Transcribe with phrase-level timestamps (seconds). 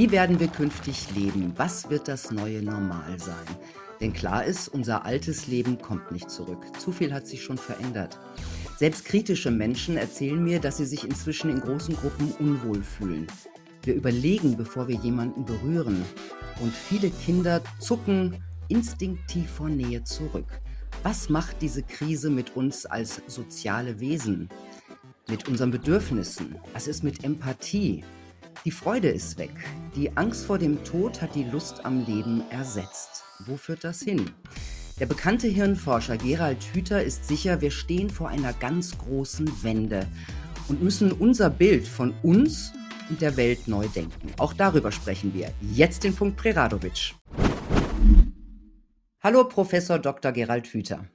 [0.00, 1.52] Wie werden wir künftig leben?
[1.56, 3.44] Was wird das neue Normal sein?
[4.00, 6.64] Denn klar ist, unser altes Leben kommt nicht zurück.
[6.78, 8.18] Zu viel hat sich schon verändert.
[8.78, 13.26] Selbst kritische Menschen erzählen mir, dass sie sich inzwischen in großen Gruppen unwohl fühlen.
[13.82, 16.02] Wir überlegen, bevor wir jemanden berühren.
[16.62, 20.48] Und viele Kinder zucken instinktiv vor Nähe zurück.
[21.02, 24.48] Was macht diese Krise mit uns als soziale Wesen?
[25.28, 26.54] Mit unseren Bedürfnissen?
[26.72, 28.02] Was ist mit Empathie?
[28.66, 29.52] Die Freude ist weg.
[29.96, 33.24] Die Angst vor dem Tod hat die Lust am Leben ersetzt.
[33.46, 34.30] Wo führt das hin?
[34.98, 40.06] Der bekannte Hirnforscher Gerald Hüther ist sicher, wir stehen vor einer ganz großen Wende
[40.68, 42.74] und müssen unser Bild von uns
[43.08, 44.30] und der Welt neu denken.
[44.38, 45.54] Auch darüber sprechen wir.
[45.62, 47.14] Jetzt den Punkt Preradovic.
[49.22, 50.32] Hallo, Professor Dr.
[50.32, 51.06] Gerald Hüther.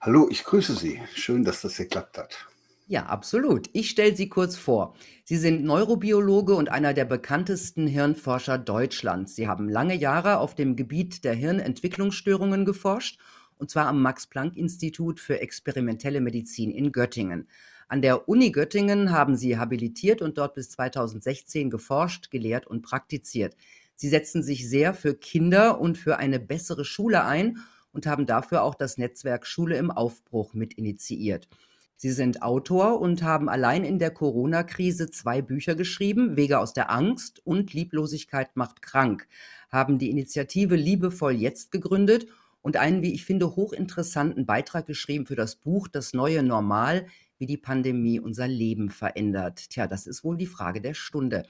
[0.00, 1.02] Hallo, ich grüße Sie.
[1.12, 2.51] Schön, dass das geklappt hat.
[2.92, 3.70] Ja, absolut.
[3.72, 4.94] Ich stelle Sie kurz vor.
[5.24, 9.34] Sie sind Neurobiologe und einer der bekanntesten Hirnforscher Deutschlands.
[9.34, 13.18] Sie haben lange Jahre auf dem Gebiet der Hirnentwicklungsstörungen geforscht,
[13.56, 17.48] und zwar am Max-Planck-Institut für experimentelle Medizin in Göttingen.
[17.88, 23.56] An der Uni Göttingen haben Sie habilitiert und dort bis 2016 geforscht, gelehrt und praktiziert.
[23.96, 27.56] Sie setzen sich sehr für Kinder und für eine bessere Schule ein
[27.90, 31.48] und haben dafür auch das Netzwerk Schule im Aufbruch mit initiiert.
[31.96, 36.90] Sie sind Autor und haben allein in der Corona-Krise zwei Bücher geschrieben, Wege aus der
[36.90, 39.28] Angst und Lieblosigkeit macht krank,
[39.70, 42.26] haben die Initiative Liebevoll jetzt gegründet
[42.60, 47.06] und einen, wie ich finde, hochinteressanten Beitrag geschrieben für das Buch Das neue Normal,
[47.38, 49.70] wie die Pandemie unser Leben verändert.
[49.70, 51.44] Tja, das ist wohl die Frage der Stunde.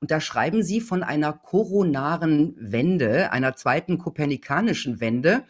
[0.00, 5.44] Und da schreiben Sie von einer koronaren Wende, einer zweiten kopernikanischen Wende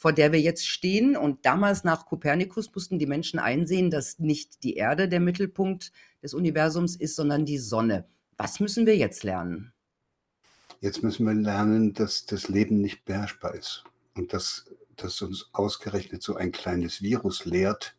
[0.00, 1.14] vor der wir jetzt stehen.
[1.14, 5.92] Und damals nach Kopernikus mussten die Menschen einsehen, dass nicht die Erde der Mittelpunkt
[6.22, 8.06] des Universums ist, sondern die Sonne.
[8.38, 9.74] Was müssen wir jetzt lernen?
[10.80, 13.84] Jetzt müssen wir lernen, dass das Leben nicht beherrschbar ist.
[14.14, 17.94] Und dass, dass uns ausgerechnet so ein kleines Virus lehrt,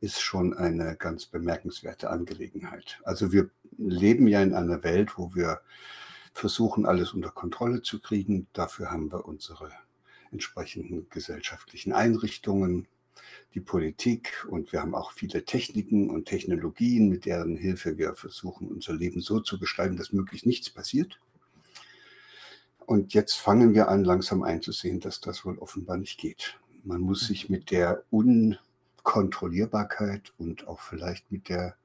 [0.00, 3.00] ist schon eine ganz bemerkenswerte Angelegenheit.
[3.02, 5.60] Also wir leben ja in einer Welt, wo wir
[6.32, 8.46] versuchen, alles unter Kontrolle zu kriegen.
[8.52, 9.72] Dafür haben wir unsere
[10.36, 12.86] entsprechenden gesellschaftlichen Einrichtungen,
[13.54, 18.68] die Politik und wir haben auch viele Techniken und Technologien, mit deren Hilfe wir versuchen,
[18.68, 21.18] unser Leben so zu gestalten, dass möglichst nichts passiert.
[22.84, 26.60] Und jetzt fangen wir an, langsam einzusehen, dass das wohl offenbar nicht geht.
[26.84, 31.76] Man muss sich mit der Unkontrollierbarkeit und auch vielleicht mit der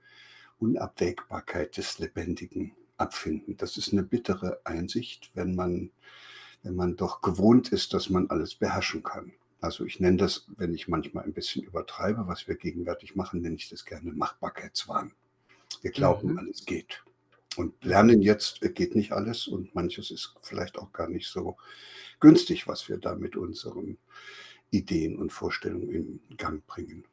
[0.59, 3.55] Unabwägbarkeit des Lebendigen abfinden.
[3.55, 5.91] Das ist eine bittere Einsicht, wenn man
[6.63, 9.33] wenn man doch gewohnt ist, dass man alles beherrschen kann.
[9.59, 13.55] Also ich nenne das, wenn ich manchmal ein bisschen übertreibe, was wir gegenwärtig machen, nenne
[13.55, 15.13] ich das gerne Machbarkeitswahn.
[15.81, 16.39] Wir glauben, mhm.
[16.39, 17.03] alles geht.
[17.57, 21.57] Und lernen jetzt geht nicht alles und manches ist vielleicht auch gar nicht so
[22.19, 23.97] günstig, was wir da mit unseren
[24.71, 27.03] Ideen und Vorstellungen in Gang bringen.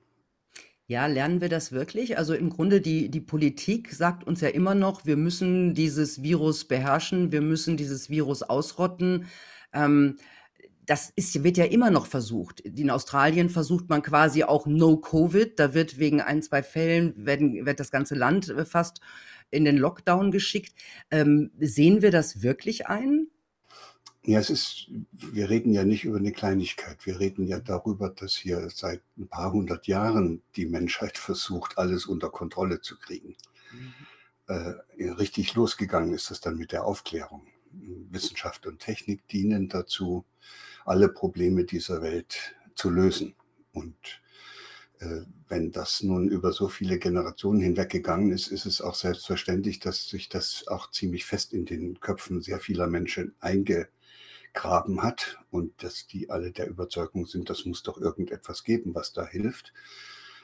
[0.90, 2.16] Ja, lernen wir das wirklich?
[2.16, 6.64] Also im Grunde die, die Politik sagt uns ja immer noch, wir müssen dieses Virus
[6.64, 9.26] beherrschen, wir müssen dieses Virus ausrotten.
[9.74, 10.16] Ähm,
[10.86, 12.60] das ist, wird ja immer noch versucht.
[12.60, 15.58] In Australien versucht man quasi auch No-Covid.
[15.58, 19.02] Da wird wegen ein, zwei Fällen, werden, wird das ganze Land äh, fast
[19.50, 20.74] in den Lockdown geschickt.
[21.10, 23.26] Ähm, sehen wir das wirklich ein?
[24.24, 27.06] Ja, es ist, wir reden ja nicht über eine Kleinigkeit.
[27.06, 32.06] Wir reden ja darüber, dass hier seit ein paar hundert Jahren die Menschheit versucht, alles
[32.06, 33.36] unter Kontrolle zu kriegen.
[33.72, 33.94] Mhm.
[34.48, 37.46] Äh, richtig losgegangen ist das dann mit der Aufklärung.
[37.70, 40.24] Wissenschaft und Technik dienen dazu,
[40.84, 43.34] alle Probleme dieser Welt zu lösen.
[43.72, 43.96] Und
[45.00, 50.08] äh, wenn das nun über so viele Generationen hinweggegangen ist, ist es auch selbstverständlich, dass
[50.08, 53.88] sich das auch ziemlich fest in den Köpfen sehr vieler Menschen einge
[54.58, 59.12] Graben hat und dass die alle der Überzeugung sind, das muss doch irgendetwas geben, was
[59.12, 59.72] da hilft.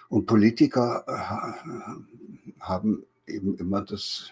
[0.09, 4.31] Und Politiker äh, haben eben immer das,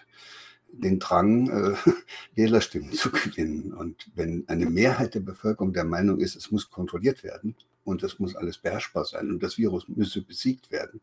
[0.71, 1.75] den Drang, äh,
[2.35, 3.73] Wählerstimmen zu gewinnen.
[3.73, 8.19] Und wenn eine Mehrheit der Bevölkerung der Meinung ist, es muss kontrolliert werden und es
[8.19, 11.01] muss alles beherrschbar sein und das Virus müsse besiegt werden,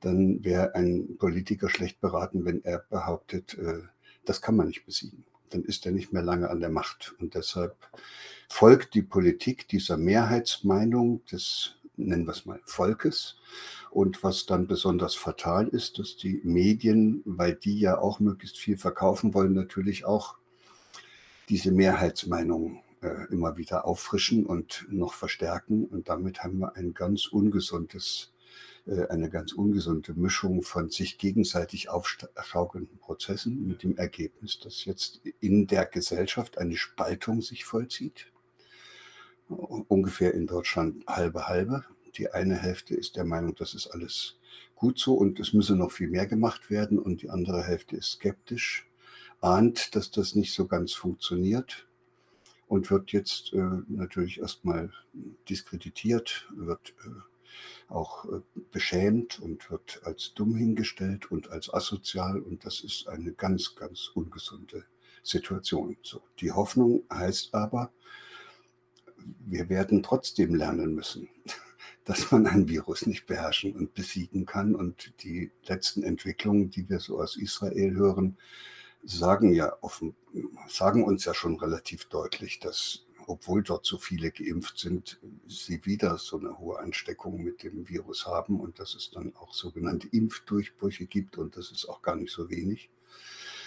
[0.00, 3.82] dann wäre ein Politiker schlecht beraten, wenn er behauptet, äh,
[4.24, 5.24] das kann man nicht besiegen
[5.54, 7.14] dann ist er nicht mehr lange an der Macht.
[7.18, 7.76] Und deshalb
[8.48, 13.36] folgt die Politik dieser Mehrheitsmeinung des, nennen wir es mal, Volkes.
[13.90, 18.78] Und was dann besonders fatal ist, dass die Medien, weil die ja auch möglichst viel
[18.78, 20.36] verkaufen wollen, natürlich auch
[21.48, 25.84] diese Mehrheitsmeinung äh, immer wieder auffrischen und noch verstärken.
[25.84, 28.31] Und damit haben wir ein ganz ungesundes
[28.86, 35.66] eine ganz ungesunde Mischung von sich gegenseitig aufschaukelnden Prozessen mit dem Ergebnis, dass jetzt in
[35.68, 38.32] der Gesellschaft eine Spaltung sich vollzieht.
[39.48, 41.84] Ungefähr in Deutschland halbe halbe.
[42.16, 44.36] Die eine Hälfte ist der Meinung, das ist alles
[44.74, 48.12] gut so und es müsse noch viel mehr gemacht werden und die andere Hälfte ist
[48.12, 48.88] skeptisch,
[49.40, 51.86] ahnt, dass das nicht so ganz funktioniert
[52.66, 54.92] und wird jetzt äh, natürlich erstmal
[55.48, 57.10] diskreditiert, wird äh,
[57.88, 58.40] auch äh,
[58.70, 64.10] beschämt und wird als dumm hingestellt und als asozial und das ist eine ganz, ganz
[64.14, 64.84] ungesunde
[65.22, 65.96] Situation.
[66.02, 67.92] So, die Hoffnung heißt aber,
[69.46, 71.28] wir werden trotzdem lernen müssen
[72.04, 74.74] dass man ein Virus nicht beherrschen und besiegen kann.
[74.74, 78.36] Und die letzten Entwicklungen, die wir so aus Israel hören,
[79.04, 80.14] sagen ja offen,
[80.68, 86.18] sagen uns ja schon relativ deutlich, dass obwohl dort so viele geimpft sind, sie wieder
[86.18, 91.06] so eine hohe Ansteckung mit dem Virus haben und dass es dann auch sogenannte Impfdurchbrüche
[91.06, 92.90] gibt und das ist auch gar nicht so wenig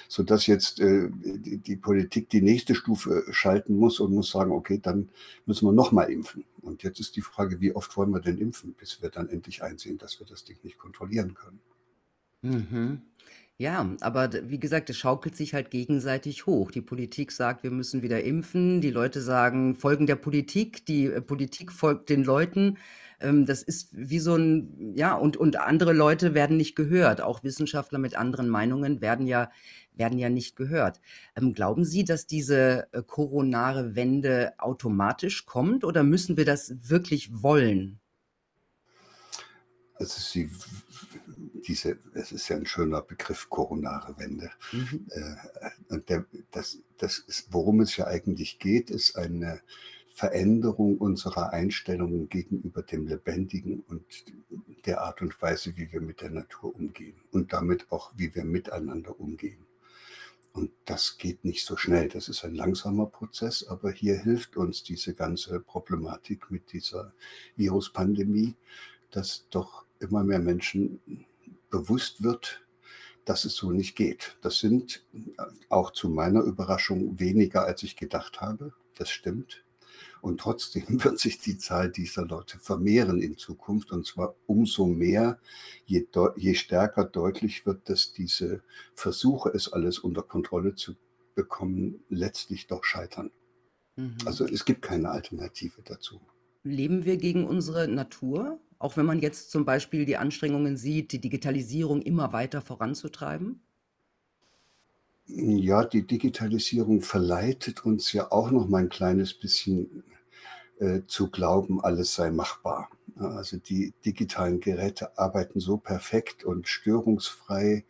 [0.07, 4.79] sodass jetzt äh, die, die, Politik die nächste Stufe schalten muss und muss sagen, okay,
[4.81, 5.09] dann
[5.45, 6.45] müssen wir nochmal impfen.
[6.61, 9.63] Und jetzt ist die Frage, wie oft wollen wir denn impfen, bis wir dann endlich
[9.63, 11.59] einsehen, dass wir das Ding nicht kontrollieren können.
[12.41, 13.01] Mhm.
[13.57, 16.71] Ja, aber wie gesagt, es schaukelt sich halt gegenseitig hoch.
[16.71, 18.81] Die Politik sagt, wir müssen wieder impfen.
[18.81, 20.85] Die Leute sagen, folgen der Politik.
[20.85, 22.77] Die äh, Politik folgt den Leuten.
[23.21, 27.21] Ähm, das ist wie so ein, ja, und, und andere Leute werden nicht gehört.
[27.21, 29.49] Auch Wissenschaftler mit anderen Meinungen werden ja,
[29.93, 30.99] werden ja nicht gehört.
[31.37, 37.41] Ähm, glauben Sie, dass diese äh, koronare Wende automatisch kommt oder müssen wir das wirklich
[37.41, 37.99] wollen?
[39.97, 40.49] Also sie,
[41.67, 44.49] diese, es ist ja ein schöner Begriff, koronare Wende.
[44.71, 45.07] Mhm.
[45.09, 49.61] Äh, und der, das, das ist, worum es ja eigentlich geht, ist eine
[50.15, 54.05] Veränderung unserer Einstellungen gegenüber dem Lebendigen und
[54.85, 58.45] der Art und Weise, wie wir mit der Natur umgehen und damit auch, wie wir
[58.45, 59.65] miteinander umgehen.
[60.53, 62.07] Und das geht nicht so schnell.
[62.07, 67.11] Das ist ein langsamer Prozess, aber hier hilft uns diese ganze Problematik mit dieser
[67.57, 68.55] Viruspandemie,
[69.11, 71.01] dass doch immer mehr Menschen
[71.69, 72.65] bewusst wird,
[73.25, 74.37] dass es so nicht geht.
[74.41, 75.03] Das sind
[75.69, 78.73] auch zu meiner Überraschung weniger, als ich gedacht habe.
[78.95, 79.63] Das stimmt.
[80.21, 83.91] Und trotzdem wird sich die Zahl dieser Leute vermehren in Zukunft.
[83.91, 85.39] Und zwar umso mehr,
[85.85, 88.63] je, je stärker deutlich wird, dass diese
[88.93, 90.95] Versuche, es alles unter Kontrolle zu
[91.35, 93.31] bekommen, letztlich doch scheitern.
[93.95, 94.17] Mhm.
[94.25, 96.21] Also es gibt keine Alternative dazu.
[96.63, 98.59] Leben wir gegen unsere Natur?
[98.85, 103.59] Auch wenn man jetzt zum Beispiel die Anstrengungen sieht, die Digitalisierung immer weiter voranzutreiben?
[105.25, 110.03] Ja, die Digitalisierung verleitet uns ja auch noch mal ein kleines bisschen
[110.77, 112.91] äh, zu glauben, alles sei machbar.
[113.15, 117.85] Also die digitalen Geräte arbeiten so perfekt und störungsfrei.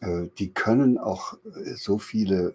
[0.00, 2.54] Äh, die können auch äh, so viele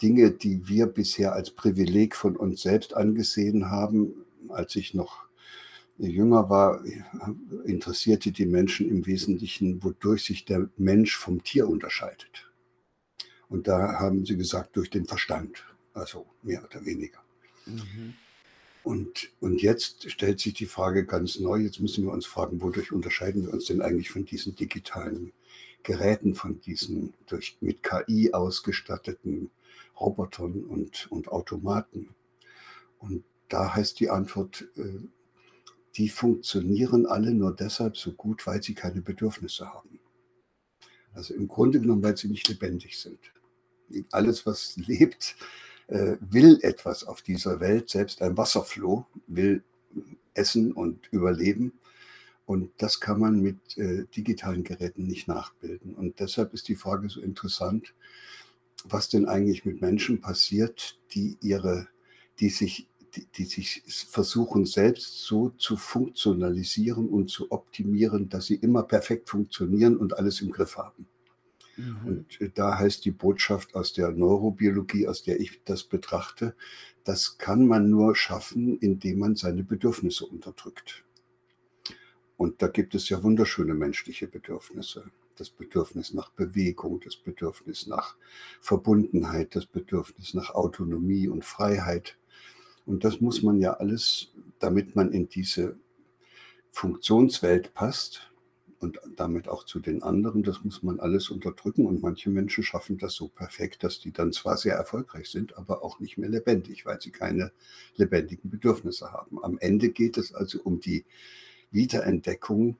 [0.00, 4.24] Dinge, die wir bisher als Privileg von uns selbst angesehen haben.
[4.48, 5.26] Als ich noch
[6.10, 6.84] jünger war,
[7.64, 12.50] interessierte die Menschen im Wesentlichen, wodurch sich der Mensch vom Tier unterscheidet.
[13.48, 17.18] Und da haben sie gesagt, durch den Verstand, also mehr oder weniger.
[17.66, 18.14] Mhm.
[18.82, 22.90] Und, und jetzt stellt sich die Frage ganz neu, jetzt müssen wir uns fragen, wodurch
[22.90, 25.32] unterscheiden wir uns denn eigentlich von diesen digitalen
[25.84, 29.50] Geräten, von diesen durch, mit KI ausgestatteten
[30.00, 32.08] Robotern und, und Automaten.
[32.98, 34.98] Und da heißt die Antwort, äh,
[35.96, 40.00] die funktionieren alle nur deshalb so gut, weil sie keine Bedürfnisse haben.
[41.14, 43.18] Also im Grunde genommen, weil sie nicht lebendig sind.
[44.10, 45.36] Alles, was lebt,
[45.88, 49.62] äh, will etwas auf dieser Welt, selbst ein Wasserfloh will
[50.34, 51.72] essen und überleben.
[52.46, 55.94] Und das kann man mit äh, digitalen Geräten nicht nachbilden.
[55.94, 57.94] Und deshalb ist die Frage so interessant,
[58.84, 61.88] was denn eigentlich mit Menschen passiert, die ihre,
[62.40, 68.54] die sich, die, die sich versuchen, selbst so zu funktionalisieren und zu optimieren, dass sie
[68.54, 71.06] immer perfekt funktionieren und alles im Griff haben.
[71.76, 71.96] Mhm.
[72.06, 76.54] Und äh, da heißt die Botschaft aus der Neurobiologie, aus der ich das betrachte,
[77.04, 81.04] das kann man nur schaffen, indem man seine Bedürfnisse unterdrückt.
[82.36, 85.10] Und da gibt es ja wunderschöne menschliche Bedürfnisse.
[85.36, 88.16] Das Bedürfnis nach Bewegung, das Bedürfnis nach
[88.60, 92.18] Verbundenheit, das Bedürfnis nach Autonomie und Freiheit.
[92.86, 95.76] Und das muss man ja alles, damit man in diese
[96.72, 98.32] Funktionswelt passt,
[98.82, 100.42] und damit auch zu den anderen.
[100.42, 104.32] Das muss man alles unterdrücken und manche Menschen schaffen das so perfekt, dass die dann
[104.32, 107.52] zwar sehr erfolgreich sind, aber auch nicht mehr lebendig, weil sie keine
[107.94, 109.42] lebendigen Bedürfnisse haben.
[109.42, 111.04] Am Ende geht es also um die
[111.70, 112.76] Wiederentdeckung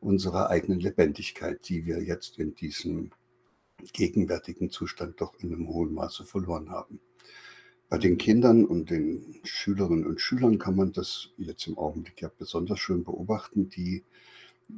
[0.00, 3.10] unserer eigenen Lebendigkeit, die wir jetzt in diesem
[3.92, 7.00] gegenwärtigen Zustand doch in einem hohen Maße verloren haben.
[7.88, 12.30] Bei den Kindern und den Schülerinnen und Schülern kann man das jetzt im Augenblick ja
[12.36, 13.68] besonders schön beobachten.
[13.68, 14.02] Die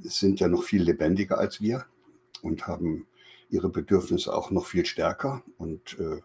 [0.02, 1.86] sind ja noch viel lebendiger als wir
[2.42, 3.06] und haben
[3.48, 6.20] ihre Bedürfnisse auch noch viel stärker und äh,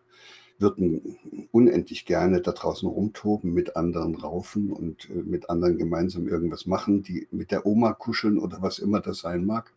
[0.62, 6.66] würden unendlich gerne da draußen rumtoben, mit anderen raufen und äh, mit anderen gemeinsam irgendwas
[6.66, 9.74] machen, die mit der Oma kuscheln oder was immer das sein mag.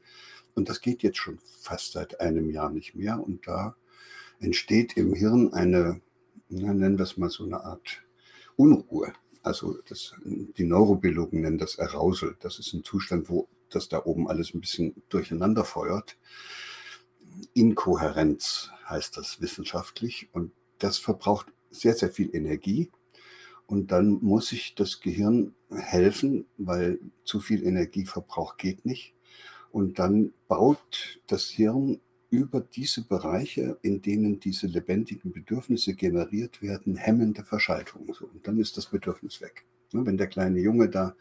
[0.55, 3.23] Und das geht jetzt schon fast seit einem Jahr nicht mehr.
[3.23, 3.77] Und da
[4.41, 6.01] entsteht im Hirn eine,
[6.55, 8.03] nennen wir es mal so eine Art
[8.57, 9.13] Unruhe.
[9.43, 12.37] Also das, die Neurobiologen nennen das Arousal.
[12.41, 16.17] Das ist ein Zustand, wo das da oben alles ein bisschen durcheinander feuert.
[17.53, 20.29] Inkohärenz heißt das wissenschaftlich.
[20.33, 22.91] Und das verbraucht sehr, sehr viel Energie.
[23.67, 29.15] Und dann muss sich das Gehirn helfen, weil zu viel Energieverbrauch geht nicht.
[29.73, 32.01] Und dann baut das Hirn
[32.35, 38.09] über diese Bereiche, in denen diese lebendigen Bedürfnisse generiert werden, hemmende Verschaltungen.
[38.09, 39.65] Und dann ist das Bedürfnis weg.
[39.93, 41.15] Ne, wenn der kleine Junge da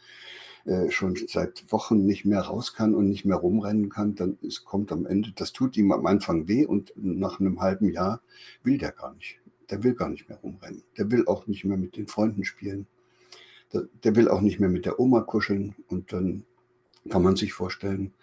[0.65, 4.65] äh, schon seit Wochen nicht mehr raus kann und nicht mehr rumrennen kann, dann ist,
[4.65, 8.22] kommt am Ende, das tut ihm am Anfang weh und nach einem halben Jahr
[8.63, 9.39] will der gar nicht.
[9.70, 10.84] Der will gar nicht mehr rumrennen.
[10.98, 12.88] Der will auch nicht mehr mit den Freunden spielen.
[13.72, 15.75] Der, der will auch nicht mehr mit der Oma kuscheln.
[15.88, 16.43] Und dann
[17.10, 18.13] kann man sich vorstellen,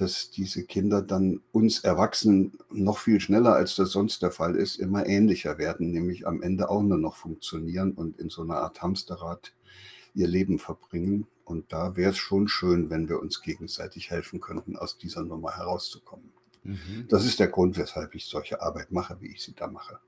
[0.00, 4.76] dass diese Kinder dann uns Erwachsenen noch viel schneller, als das sonst der Fall ist,
[4.76, 8.80] immer ähnlicher werden, nämlich am Ende auch nur noch funktionieren und in so einer Art
[8.80, 9.52] Hamsterrad
[10.14, 11.26] ihr Leben verbringen.
[11.44, 15.56] Und da wäre es schon schön, wenn wir uns gegenseitig helfen könnten, aus dieser Nummer
[15.56, 16.32] herauszukommen.
[16.62, 17.06] Mhm.
[17.08, 19.98] Das ist der Grund, weshalb ich solche Arbeit mache, wie ich sie da mache.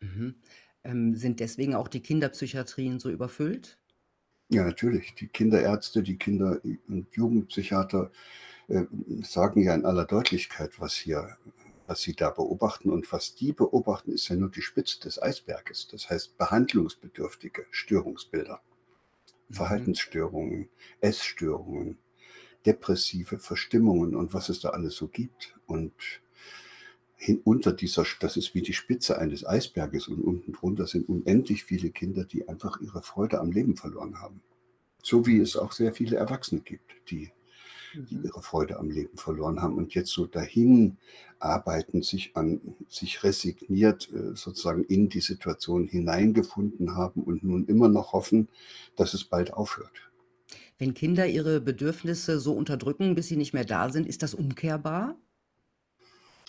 [0.00, 0.36] Mhm.
[0.84, 3.78] Ähm, sind deswegen auch die Kinderpsychiatrien so überfüllt?
[4.50, 5.14] Ja, natürlich.
[5.16, 8.12] Die Kinderärzte, die Kinder- und Jugendpsychiater
[8.68, 11.36] sagen ja in aller Deutlichkeit, was hier,
[11.86, 12.90] was sie da beobachten.
[12.90, 15.88] Und was die beobachten, ist ja nur die Spitze des Eisberges.
[15.88, 18.60] Das heißt behandlungsbedürftige Störungsbilder,
[19.48, 19.54] mhm.
[19.54, 20.68] Verhaltensstörungen,
[21.00, 21.98] Essstörungen,
[22.64, 25.56] depressive Verstimmungen und was es da alles so gibt.
[25.66, 25.94] Und
[27.16, 31.64] hin, unter dieser, das ist wie die Spitze eines Eisberges und unten drunter sind unendlich
[31.64, 34.42] viele Kinder, die einfach ihre Freude am Leben verloren haben.
[35.02, 37.30] So wie es auch sehr viele Erwachsene gibt, die,
[38.02, 38.24] die mhm.
[38.24, 40.96] ihre Freude am Leben verloren haben und jetzt so dahin
[41.38, 47.88] arbeiten, sich an, sich resigniert äh, sozusagen in die Situation hineingefunden haben und nun immer
[47.88, 48.48] noch hoffen,
[48.96, 50.10] dass es bald aufhört.
[50.78, 55.16] Wenn Kinder ihre Bedürfnisse so unterdrücken, bis sie nicht mehr da sind, ist das umkehrbar?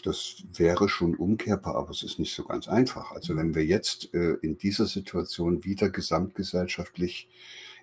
[0.03, 3.11] Das wäre schon umkehrbar, aber es ist nicht so ganz einfach.
[3.11, 7.29] Also wenn wir jetzt äh, in dieser Situation wieder gesamtgesellschaftlich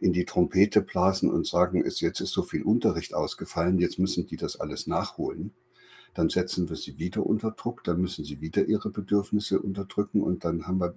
[0.00, 4.26] in die Trompete blasen und sagen, es, jetzt ist so viel Unterricht ausgefallen, jetzt müssen
[4.26, 5.52] die das alles nachholen,
[6.14, 10.44] dann setzen wir sie wieder unter Druck, dann müssen sie wieder ihre Bedürfnisse unterdrücken und
[10.44, 10.94] dann haben wir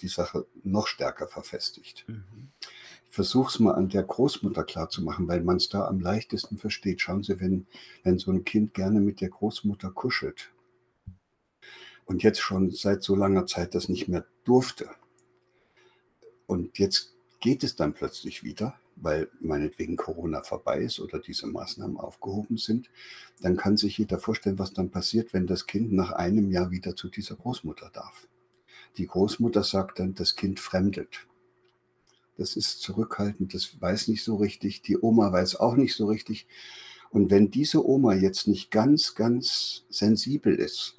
[0.00, 2.04] die Sache noch stärker verfestigt.
[2.08, 2.48] Mhm.
[3.08, 7.00] Ich versuche es mal an der Großmutter klarzumachen, weil man es da am leichtesten versteht.
[7.00, 7.66] Schauen Sie, wenn,
[8.02, 10.52] wenn so ein Kind gerne mit der Großmutter kuschelt
[12.04, 14.90] und jetzt schon seit so langer Zeit das nicht mehr durfte
[16.46, 21.98] und jetzt geht es dann plötzlich wieder, weil meinetwegen Corona vorbei ist oder diese Maßnahmen
[21.98, 22.90] aufgehoben sind,
[23.40, 26.96] dann kann sich jeder vorstellen, was dann passiert, wenn das Kind nach einem Jahr wieder
[26.96, 28.26] zu dieser Großmutter darf.
[28.96, 31.26] Die Großmutter sagt dann, das Kind fremdet
[32.36, 36.46] das ist zurückhaltend, das weiß nicht so richtig, die Oma weiß auch nicht so richtig.
[37.10, 40.96] Und wenn diese Oma jetzt nicht ganz, ganz sensibel ist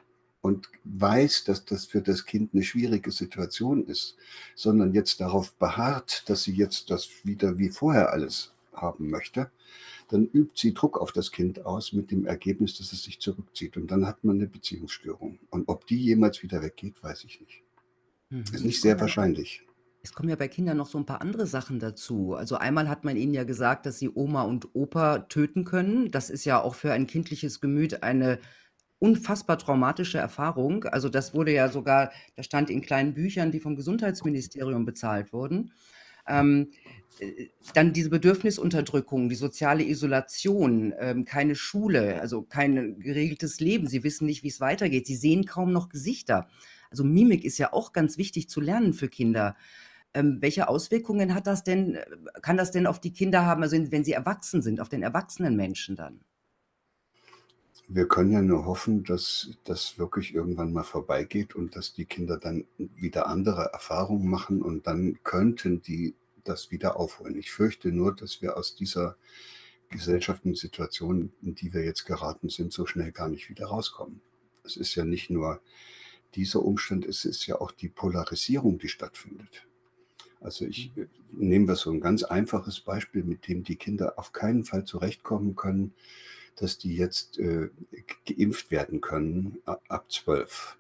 [0.48, 4.16] und weiß, dass das für das Kind eine schwierige Situation ist,
[4.56, 9.52] sondern jetzt darauf beharrt, dass sie jetzt das wieder wie vorher alles haben möchte,
[10.08, 13.76] dann übt sie Druck auf das Kind aus mit dem Ergebnis, dass es sich zurückzieht.
[13.76, 15.38] Und dann hat man eine Beziehungsstörung.
[15.50, 17.64] Und ob die jemals wieder weggeht, weiß ich nicht.
[18.30, 18.44] Mhm.
[18.54, 19.64] Ist nicht sehr wahrscheinlich.
[20.02, 22.36] Es kommen ja bei Kindern noch so ein paar andere Sachen dazu.
[22.36, 26.10] Also einmal hat man ihnen ja gesagt, dass sie Oma und Opa töten können.
[26.10, 28.40] Das ist ja auch für ein kindliches Gemüt eine
[29.00, 30.86] unfassbar traumatische Erfahrung.
[30.86, 35.72] Also das wurde ja sogar, das stand in kleinen Büchern, die vom Gesundheitsministerium bezahlt wurden.
[36.28, 36.72] Ähm,
[37.20, 43.88] äh, dann diese Bedürfnisunterdrückung, die soziale Isolation, ähm, keine Schule, also kein geregeltes Leben.
[43.88, 45.08] Sie wissen nicht, wie es weitergeht.
[45.08, 46.48] Sie sehen kaum noch Gesichter.
[46.90, 49.56] Also Mimik ist ja auch ganz wichtig zu lernen für Kinder.
[50.14, 52.06] Ähm, welche Auswirkungen hat das denn, äh,
[52.42, 55.56] kann das denn auf die Kinder haben, also wenn sie erwachsen sind, auf den erwachsenen
[55.56, 56.22] Menschen dann?
[57.90, 62.38] Wir können ja nur hoffen, dass das wirklich irgendwann mal vorbeigeht und dass die Kinder
[62.38, 66.14] dann wieder andere Erfahrungen machen und dann könnten die
[66.44, 67.38] das wieder aufholen.
[67.38, 69.16] Ich fürchte nur, dass wir aus dieser
[69.90, 74.22] Gesellschaften, Situationen, in die wir jetzt geraten sind, so schnell gar nicht wieder rauskommen.
[74.66, 75.62] Es ist ja nicht nur
[76.36, 79.66] dieser Umstand, es ist ja auch die Polarisierung, die stattfindet.
[80.42, 84.34] Also ich äh, nehme wir so ein ganz einfaches Beispiel, mit dem die Kinder auf
[84.34, 85.94] keinen Fall zurechtkommen können,
[86.58, 87.70] dass die jetzt äh,
[88.26, 90.78] geimpft werden können ab zwölf.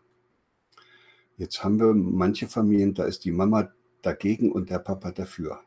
[1.37, 5.61] Jetzt haben wir manche Familien, da ist die Mama dagegen und der Papa dafür.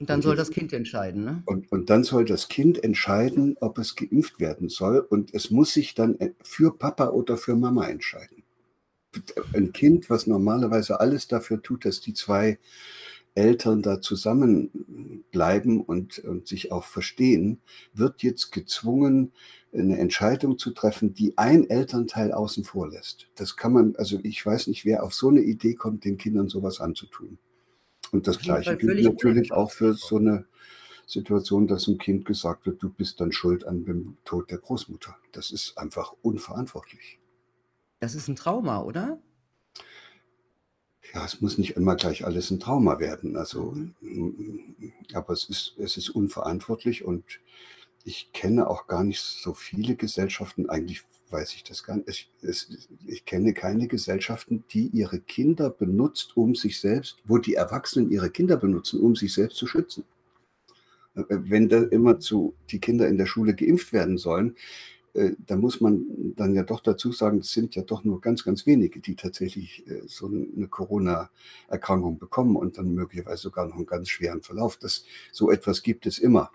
[0.00, 1.42] Und dann und soll jetzt, das Kind entscheiden, ne?
[1.44, 5.00] Und, und dann soll das Kind entscheiden, ob es geimpft werden soll.
[5.00, 8.42] Und es muss sich dann äh, für Papa oder für Mama entscheiden.
[9.52, 12.58] Ein Kind, was normalerweise alles dafür tut, dass die zwei
[13.34, 17.60] Eltern da zusammenbleiben und, und sich auch verstehen,
[17.94, 19.32] wird jetzt gezwungen,
[19.72, 23.28] eine Entscheidung zu treffen, die ein Elternteil außen vor lässt.
[23.36, 26.48] Das kann man, also ich weiß nicht, wer auf so eine Idee kommt, den Kindern
[26.48, 27.38] sowas anzutun.
[28.10, 30.46] Und das Gleiche gilt natürlich auch für so eine
[31.06, 35.16] Situation, dass ein Kind gesagt wird, du bist dann schuld an dem Tod der Großmutter.
[35.32, 37.20] Das ist einfach unverantwortlich.
[38.00, 39.20] Das ist ein Trauma, oder?
[41.14, 43.36] Ja, es muss nicht immer gleich alles ein Trauma werden.
[43.36, 44.74] Also, mhm.
[45.12, 47.24] aber es ist, es ist unverantwortlich und
[48.04, 52.08] ich kenne auch gar nicht so viele Gesellschaften, eigentlich weiß ich das gar nicht.
[52.08, 57.54] Ich, es, ich kenne keine Gesellschaften, die ihre Kinder benutzt, um sich selbst, wo die
[57.54, 60.04] Erwachsenen ihre Kinder benutzen, um sich selbst zu schützen.
[61.14, 64.56] Äh, wenn da immer zu die Kinder in der Schule geimpft werden sollen, äh,
[65.46, 66.04] da muss man
[66.36, 69.86] dann ja doch dazu sagen, es sind ja doch nur ganz, ganz wenige, die tatsächlich
[69.88, 74.76] äh, so eine Corona-Erkrankung bekommen und dann möglicherweise sogar noch einen ganz schweren Verlauf.
[74.76, 76.50] Das, so etwas gibt es immer.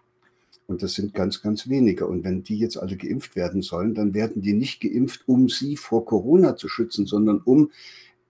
[0.68, 2.08] Und das sind ganz, ganz wenige.
[2.08, 5.76] Und wenn die jetzt alle geimpft werden sollen, dann werden die nicht geimpft, um sie
[5.76, 7.72] vor Corona zu schützen, sondern um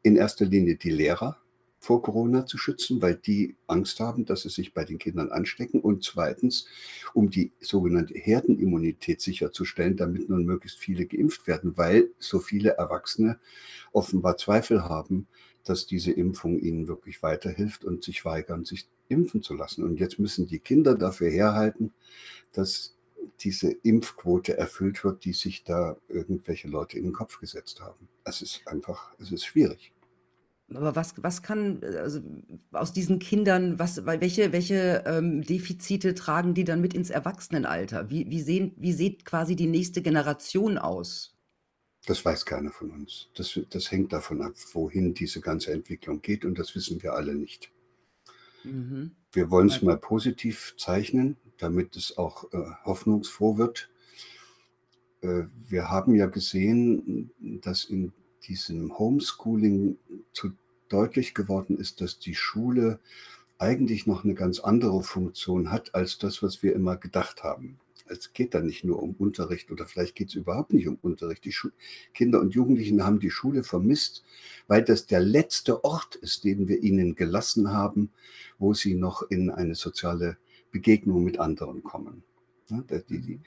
[0.04, 1.38] in erster Linie die Lehrer
[1.86, 5.80] vor Corona zu schützen, weil die Angst haben, dass sie sich bei den Kindern anstecken.
[5.80, 6.66] Und zweitens,
[7.14, 13.40] um die sogenannte Herdenimmunität sicherzustellen, damit nun möglichst viele geimpft werden, weil so viele Erwachsene
[13.92, 15.28] offenbar Zweifel haben,
[15.64, 19.84] dass diese Impfung ihnen wirklich weiterhilft und sich weigern, sich impfen zu lassen.
[19.84, 21.94] Und jetzt müssen die Kinder dafür herhalten,
[22.52, 22.98] dass
[23.42, 28.08] diese Impfquote erfüllt wird, die sich da irgendwelche Leute in den Kopf gesetzt haben.
[28.24, 29.92] Es ist einfach, es ist schwierig.
[30.74, 32.22] Aber was, was kann also
[32.72, 38.10] aus diesen Kindern, was, welche, welche ähm, Defizite tragen die dann mit ins Erwachsenenalter?
[38.10, 41.36] Wie, wie, sehen, wie sieht quasi die nächste Generation aus?
[42.08, 43.30] Das weiß keiner von uns.
[43.36, 47.36] Das, das hängt davon ab, wohin diese ganze Entwicklung geht und das wissen wir alle
[47.36, 47.72] nicht.
[48.64, 49.12] Mhm.
[49.32, 53.90] Wir wollen es mal positiv zeichnen, damit es auch äh, hoffnungsfroh wird.
[55.22, 58.14] Äh, wir haben ja gesehen, dass in
[58.48, 59.98] diesem Homeschooling
[60.34, 60.52] zu
[60.90, 63.00] deutlich geworden ist, dass die Schule
[63.58, 67.80] eigentlich noch eine ganz andere Funktion hat als das, was wir immer gedacht haben.
[68.08, 71.44] Es geht da nicht nur um Unterricht oder vielleicht geht es überhaupt nicht um Unterricht.
[71.44, 71.70] Die Schu
[72.14, 74.24] Kinder und Jugendlichen haben die Schule vermisst,
[74.68, 78.12] weil das der letzte Ort ist, den wir ihnen gelassen haben,
[78.60, 80.38] wo sie noch in eine soziale
[80.72, 82.24] Begegnung mit anderen kommen.
[82.70, 83.40] Die, die,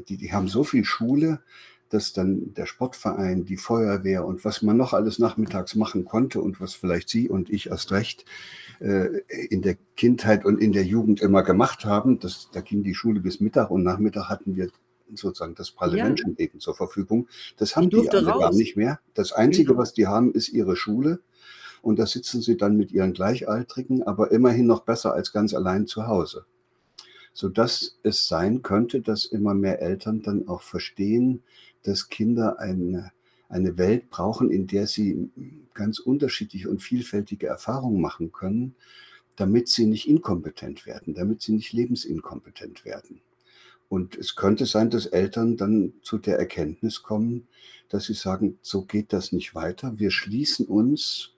[0.00, 1.40] die, die haben so viel Schule,
[1.92, 6.60] dass dann der Sportverein, die Feuerwehr und was man noch alles nachmittags machen konnte und
[6.60, 8.24] was vielleicht Sie und ich erst recht
[8.80, 12.94] äh, in der Kindheit und in der Jugend immer gemacht haben, das, da ging die
[12.94, 14.68] Schule bis Mittag und Nachmittag hatten wir
[15.14, 16.24] sozusagen das Parlament ja.
[16.24, 17.28] schon eben zur Verfügung.
[17.56, 18.40] Das haben die alle raus.
[18.40, 19.00] gar nicht mehr.
[19.14, 21.20] Das Einzige, was die haben, ist ihre Schule.
[21.82, 25.86] Und da sitzen sie dann mit ihren Gleichaltrigen, aber immerhin noch besser als ganz allein
[25.86, 26.46] zu Hause.
[27.34, 31.42] Sodass es sein könnte, dass immer mehr Eltern dann auch verstehen,
[31.82, 33.12] dass Kinder eine,
[33.48, 35.30] eine Welt brauchen, in der sie
[35.74, 38.74] ganz unterschiedliche und vielfältige Erfahrungen machen können,
[39.36, 43.20] damit sie nicht inkompetent werden, damit sie nicht lebensinkompetent werden.
[43.88, 47.46] Und es könnte sein, dass Eltern dann zu der Erkenntnis kommen,
[47.90, 49.98] dass sie sagen, so geht das nicht weiter.
[49.98, 51.34] Wir schließen uns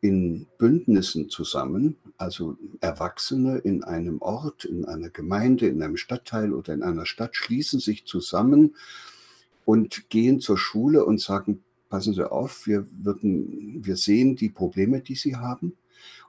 [0.00, 6.74] in Bündnissen zusammen, also Erwachsene in einem Ort, in einer Gemeinde, in einem Stadtteil oder
[6.74, 8.74] in einer Stadt schließen sich zusammen
[9.66, 15.00] und gehen zur Schule und sagen, passen Sie auf, wir, würden, wir sehen die Probleme,
[15.00, 15.74] die Sie haben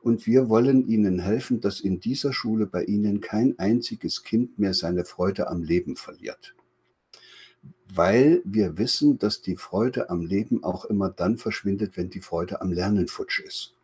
[0.01, 4.73] und wir wollen Ihnen helfen, dass in dieser Schule bei Ihnen kein einziges Kind mehr
[4.73, 6.55] seine Freude am Leben verliert.
[7.93, 12.61] Weil wir wissen, dass die Freude am Leben auch immer dann verschwindet, wenn die Freude
[12.61, 13.76] am Lernen futsch ist.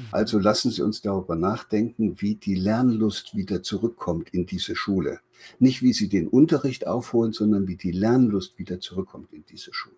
[0.00, 0.08] Mhm.
[0.10, 5.20] Also lassen Sie uns darüber nachdenken, wie die Lernlust wieder zurückkommt in diese Schule.
[5.58, 9.96] Nicht wie Sie den Unterricht aufholen, sondern wie die Lernlust wieder zurückkommt in diese Schule.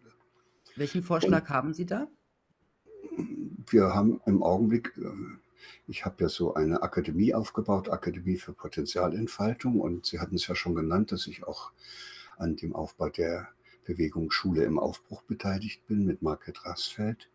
[0.76, 2.08] Welchen Vorschlag Und haben Sie da?
[3.70, 5.08] Wir haben im Augenblick äh,
[5.86, 9.80] ich habe ja so eine Akademie aufgebaut, Akademie für Potenzialentfaltung.
[9.80, 11.72] Und Sie hatten es ja schon genannt, dass ich auch
[12.36, 13.48] an dem Aufbau der
[13.84, 17.28] Bewegung Schule im Aufbruch beteiligt bin mit Margret Rassfeld.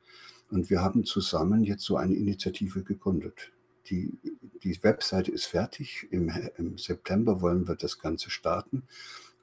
[0.49, 3.51] Und wir haben zusammen jetzt so eine Initiative gegründet.
[3.89, 4.13] Die,
[4.63, 6.07] die Webseite ist fertig.
[6.11, 8.83] Im, Im September wollen wir das Ganze starten.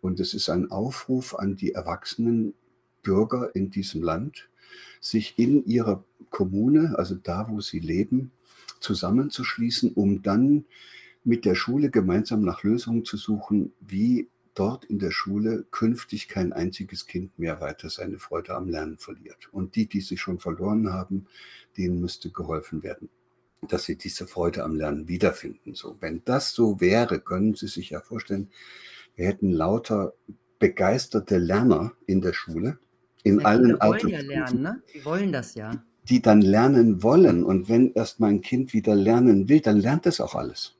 [0.00, 2.54] Und es ist ein Aufruf an die erwachsenen
[3.02, 4.48] Bürger in diesem Land,
[5.00, 8.32] sich in ihrer Kommune, also da, wo sie leben,
[8.80, 10.64] zusammenzuschließen, um dann
[11.22, 16.52] mit der Schule gemeinsam nach Lösungen zu suchen, wie dort in der Schule künftig kein
[16.52, 19.48] einziges Kind mehr weiter seine Freude am Lernen verliert.
[19.52, 21.26] Und die, die sie schon verloren haben,
[21.76, 23.08] denen müsste geholfen werden,
[23.68, 25.74] dass sie diese Freude am Lernen wiederfinden.
[25.74, 28.50] So, wenn das so wäre, können Sie sich ja vorstellen,
[29.16, 30.14] wir hätten lauter
[30.58, 32.78] begeisterte Lerner in der Schule,
[33.22, 34.30] in ja, allen Altersstufen.
[34.30, 34.82] Ja lernen, ne?
[34.92, 37.44] Die wollen das ja die dann lernen wollen.
[37.44, 40.76] Und wenn erst mal ein Kind wieder lernen will, dann lernt es auch alles.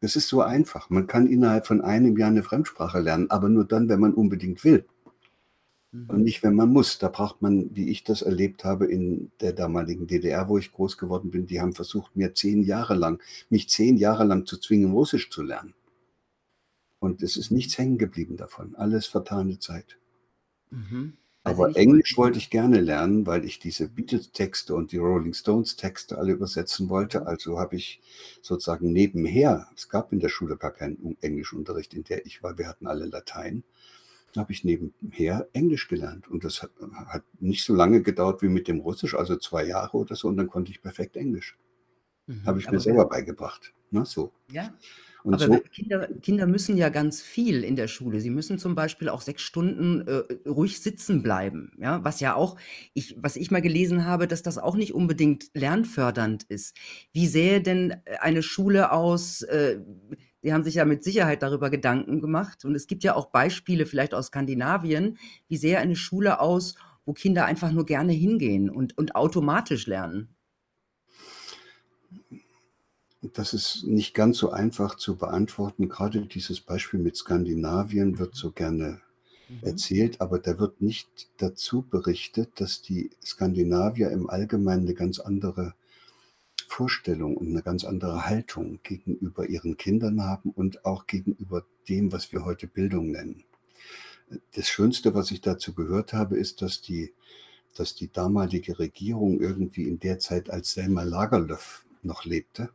[0.00, 0.88] Das ist so einfach.
[0.88, 4.64] Man kann innerhalb von einem Jahr eine Fremdsprache lernen, aber nur dann, wenn man unbedingt
[4.64, 4.86] will.
[5.92, 6.08] Mhm.
[6.08, 6.98] Und nicht, wenn man muss.
[6.98, 10.96] Da braucht man, wie ich das erlebt habe in der damaligen DDR, wo ich groß
[10.96, 14.92] geworden bin, die haben versucht, mir zehn Jahre lang, mich zehn Jahre lang zu zwingen,
[14.92, 15.74] Russisch zu lernen.
[16.98, 18.74] Und es ist nichts hängen geblieben davon.
[18.76, 19.98] Alles vertane Zeit.
[20.70, 21.14] Mhm.
[21.42, 26.32] Aber Englisch wollte ich gerne lernen, weil ich diese Beatles-Texte und die Rolling Stones-Texte alle
[26.32, 27.20] übersetzen wollte.
[27.20, 27.26] Mhm.
[27.26, 28.00] Also habe ich
[28.42, 32.68] sozusagen nebenher, es gab in der Schule gar keinen Englischunterricht, in der ich war, wir
[32.68, 33.64] hatten alle Latein,
[34.36, 36.28] habe ich nebenher Englisch gelernt.
[36.28, 36.70] Und das hat,
[37.06, 40.36] hat, nicht so lange gedauert wie mit dem Russisch, also zwei Jahre oder so, und
[40.36, 41.56] dann konnte ich perfekt Englisch.
[42.26, 42.44] Mhm.
[42.44, 43.72] Habe ich mir selber beigebracht.
[43.90, 44.32] Ne, so.
[44.52, 44.72] Ja,
[45.22, 48.20] und Aber so Kinder, Kinder müssen ja ganz viel in der Schule.
[48.20, 51.72] Sie müssen zum Beispiel auch sechs Stunden äh, ruhig sitzen bleiben.
[51.78, 52.56] Ja, was ja auch,
[52.94, 56.76] ich, was ich mal gelesen habe, dass das auch nicht unbedingt lernfördernd ist.
[57.12, 59.42] Wie sähe denn eine Schule aus?
[59.42, 59.80] Äh,
[60.42, 62.64] Sie haben sich ja mit Sicherheit darüber Gedanken gemacht.
[62.64, 67.12] Und es gibt ja auch Beispiele, vielleicht aus Skandinavien, wie sähe eine Schule aus, wo
[67.12, 70.34] Kinder einfach nur gerne hingehen und, und automatisch lernen?
[73.22, 75.88] Das ist nicht ganz so einfach zu beantworten.
[75.88, 79.02] Gerade dieses Beispiel mit Skandinavien wird so gerne
[79.48, 79.58] mhm.
[79.62, 85.74] erzählt, aber da wird nicht dazu berichtet, dass die Skandinavier im Allgemeinen eine ganz andere
[86.66, 92.32] Vorstellung und eine ganz andere Haltung gegenüber ihren Kindern haben und auch gegenüber dem, was
[92.32, 93.44] wir heute Bildung nennen.
[94.54, 97.12] Das Schönste, was ich dazu gehört habe, ist, dass die,
[97.74, 102.70] dass die damalige Regierung irgendwie in der Zeit, als Selma Lagerlöf noch lebte,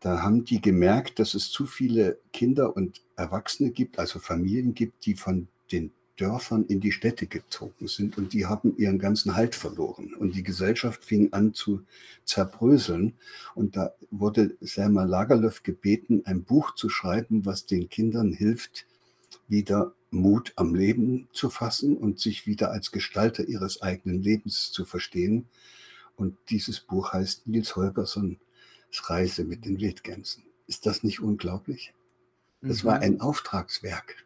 [0.00, 5.06] da haben die gemerkt, dass es zu viele Kinder und Erwachsene gibt, also Familien gibt,
[5.06, 9.54] die von den Dörfern in die Städte gezogen sind und die haben ihren ganzen Halt
[9.54, 10.14] verloren.
[10.14, 11.82] Und die Gesellschaft fing an zu
[12.24, 13.14] zerbröseln.
[13.54, 18.86] Und da wurde Selma Lagerlöf gebeten, ein Buch zu schreiben, was den Kindern hilft,
[19.48, 24.84] wieder Mut am Leben zu fassen und sich wieder als Gestalter ihres eigenen Lebens zu
[24.84, 25.46] verstehen.
[26.16, 28.38] Und dieses Buch heißt Nils Holgersson,
[29.08, 30.44] Reise mit den Wildgänsen.
[30.66, 31.92] Ist das nicht unglaublich?
[32.62, 32.88] Das mhm.
[32.88, 34.24] war ein Auftragswerk.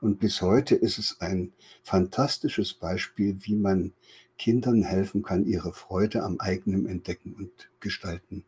[0.00, 3.92] Und bis heute ist es ein fantastisches Beispiel, wie man
[4.38, 8.44] Kindern helfen kann, ihre Freude am eigenen Entdecken und Gestalten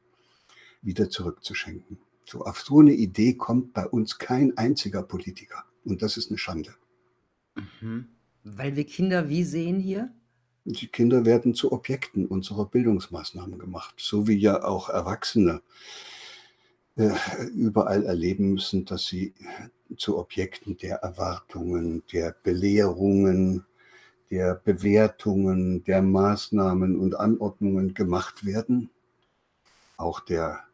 [0.82, 1.98] wieder zurückzuschenken.
[2.24, 5.64] So auf so eine Idee kommt bei uns kein einziger Politiker.
[5.84, 6.74] Und das ist eine Schande.
[7.80, 8.08] Mhm.
[8.44, 10.12] Weil wir Kinder wie sehen hier?
[10.70, 15.62] Die Kinder werden zu Objekten unserer Bildungsmaßnahmen gemacht, so wie ja auch Erwachsene
[16.96, 17.10] äh,
[17.54, 19.32] überall erleben müssen, dass sie
[19.96, 23.64] zu Objekten der Erwartungen, der Belehrungen,
[24.30, 28.90] der Bewertungen, der Maßnahmen und Anordnungen gemacht werden.
[29.96, 30.64] Auch, der,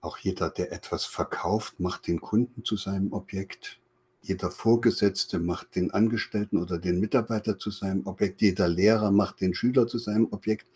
[0.00, 3.80] auch jeder, der etwas verkauft, macht den Kunden zu seinem Objekt.
[4.22, 8.42] Jeder Vorgesetzte macht den Angestellten oder den Mitarbeiter zu seinem Objekt.
[8.42, 10.66] Jeder Lehrer macht den Schüler zu seinem Objekt.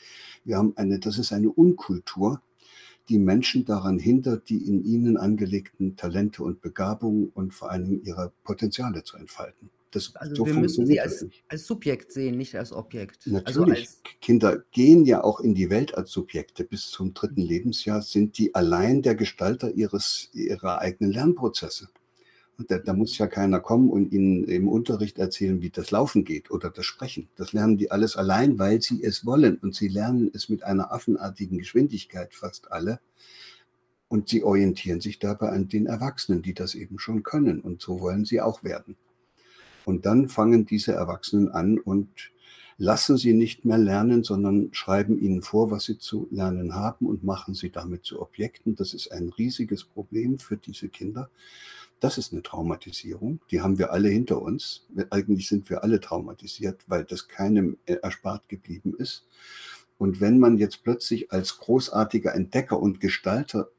[0.45, 2.41] Wir haben eine, das ist eine Unkultur,
[3.09, 8.33] die Menschen daran hindert, die in ihnen angelegten Talente und Begabungen und vor allem ihre
[8.45, 9.71] Potenziale zu entfalten.
[9.91, 13.27] Das, also so wir müssen sie als, als, Subjekt sehen, nicht als Objekt.
[13.27, 13.61] Also Natürlich.
[13.61, 16.65] Also als Kinder gehen ja auch in die Welt als Subjekte.
[16.65, 21.89] Bis zum dritten Lebensjahr sind die allein der Gestalter ihres, ihrer eigenen Lernprozesse.
[22.69, 26.51] Da, da, muss ja keiner kommen und ihnen im Unterricht erzählen, wie das Laufen geht
[26.51, 27.29] oder das Sprechen.
[27.37, 29.57] Das lernen die alles allein, weil sie es wollen.
[29.57, 33.01] Und sie lernen es mit einer affenartigen Geschwindigkeit, fast alle.
[34.09, 37.61] Und sie orientieren sich dabei an den Erwachsenen, die das eben schon können.
[37.61, 38.97] Und so wollen sie auch werden.
[39.85, 42.09] Und dann fangen diese Erwachsenen an und
[42.79, 47.25] lassen sie nicht mehr lernen, sondern schreiben ihnen vor, was sie zu lernen haben und
[47.25, 48.75] machen sie damit zu Objekten.
[48.75, 51.31] Das ist ein riesiges Problem für diese Kinder.
[52.05, 53.41] Das ist eine Traumatisierung.
[53.51, 54.87] Die haben wir alle hinter uns.
[55.09, 59.27] Eigentlich sind wir alle traumatisiert, weil das keinem erspart geblieben ist.
[59.97, 63.71] Und wenn man jetzt plötzlich als großartiger Entdecker und Gestalter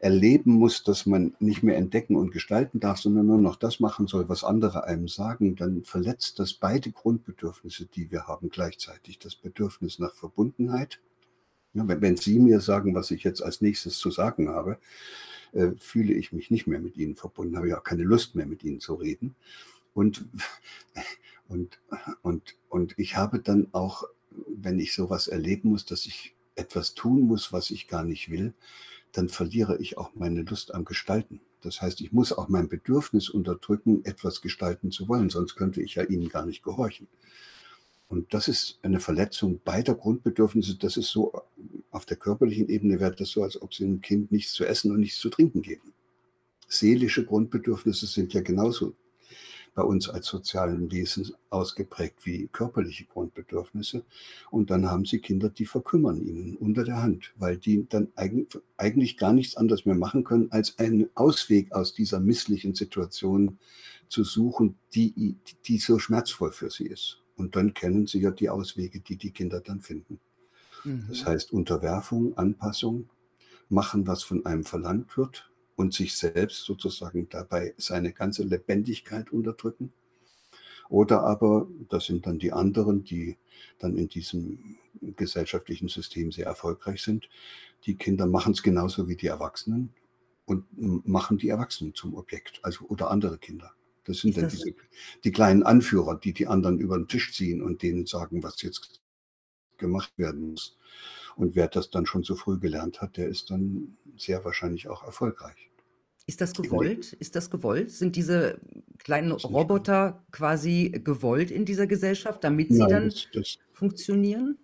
[0.00, 4.08] erleben muss, dass man nicht mehr entdecken und gestalten darf, sondern nur noch das machen
[4.08, 9.20] soll, was andere einem sagen, dann verletzt das beide Grundbedürfnisse, die wir haben gleichzeitig.
[9.20, 10.98] Das Bedürfnis nach Verbundenheit.
[11.74, 14.78] Ja, wenn, wenn, Sie mir sagen, was ich jetzt als nächstes zu sagen habe,
[15.52, 18.46] äh, fühle ich mich nicht mehr mit Ihnen verbunden, habe ja auch keine Lust mehr
[18.46, 19.34] mit Ihnen zu reden.
[19.94, 20.24] Und,
[21.48, 21.80] und,
[22.22, 24.04] und, und ich habe dann auch,
[24.48, 28.54] wenn ich sowas erleben muss, dass ich etwas tun muss, was ich gar nicht will,
[29.12, 31.40] dann verliere ich auch meine Lust am Gestalten.
[31.62, 35.96] Das heißt, ich muss auch mein Bedürfnis unterdrücken, etwas gestalten zu wollen, sonst könnte ich
[35.96, 37.08] ja ihnen gar nicht gehorchen.
[38.10, 40.76] Und das ist eine Verletzung beider Grundbedürfnisse.
[40.76, 41.32] Das ist so,
[41.92, 44.90] auf der körperlichen Ebene wäre das so, als ob sie einem Kind nichts zu essen
[44.90, 45.92] und nichts zu trinken geben.
[46.66, 48.94] Seelische Grundbedürfnisse sind ja genauso
[49.76, 54.04] bei uns als sozialen Wesen ausgeprägt wie körperliche Grundbedürfnisse.
[54.50, 58.08] Und dann haben sie Kinder, die verkümmern ihnen unter der Hand, weil die dann
[58.76, 63.60] eigentlich gar nichts anderes mehr machen können, als einen Ausweg aus dieser misslichen Situation
[64.08, 67.19] zu suchen, die, die so schmerzvoll für sie ist.
[67.40, 70.20] Und dann kennen sie ja die Auswege, die die Kinder dann finden.
[70.84, 71.06] Mhm.
[71.08, 73.08] Das heißt Unterwerfung, Anpassung,
[73.70, 79.94] machen, was von einem verlangt wird, und sich selbst sozusagen dabei seine ganze Lebendigkeit unterdrücken.
[80.90, 83.38] Oder aber, das sind dann die anderen, die
[83.78, 84.76] dann in diesem
[85.16, 87.30] gesellschaftlichen System sehr erfolgreich sind.
[87.86, 89.94] Die Kinder machen es genauso wie die Erwachsenen
[90.44, 90.66] und
[91.08, 93.72] machen die Erwachsenen zum Objekt, also oder andere Kinder.
[94.10, 94.74] Das sind dann diese,
[95.22, 99.00] die kleinen Anführer, die die anderen über den Tisch ziehen und denen sagen, was jetzt
[99.78, 100.76] gemacht werden muss.
[101.36, 105.04] Und wer das dann schon so früh gelernt hat, der ist dann sehr wahrscheinlich auch
[105.04, 105.70] erfolgreich.
[106.26, 107.12] Ist das gewollt?
[107.14, 107.90] Ist das gewollt?
[107.92, 108.60] Sind diese
[108.98, 114.58] kleinen Roboter quasi gewollt in dieser Gesellschaft, damit sie Nein, dann das, das, funktionieren?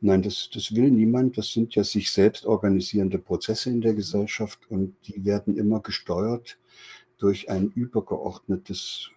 [0.00, 1.38] nein, das, das will niemand.
[1.38, 6.58] Das sind ja sich selbst organisierende Prozesse in der Gesellschaft und die werden immer gesteuert
[7.18, 9.10] durch ein übergeordnetes,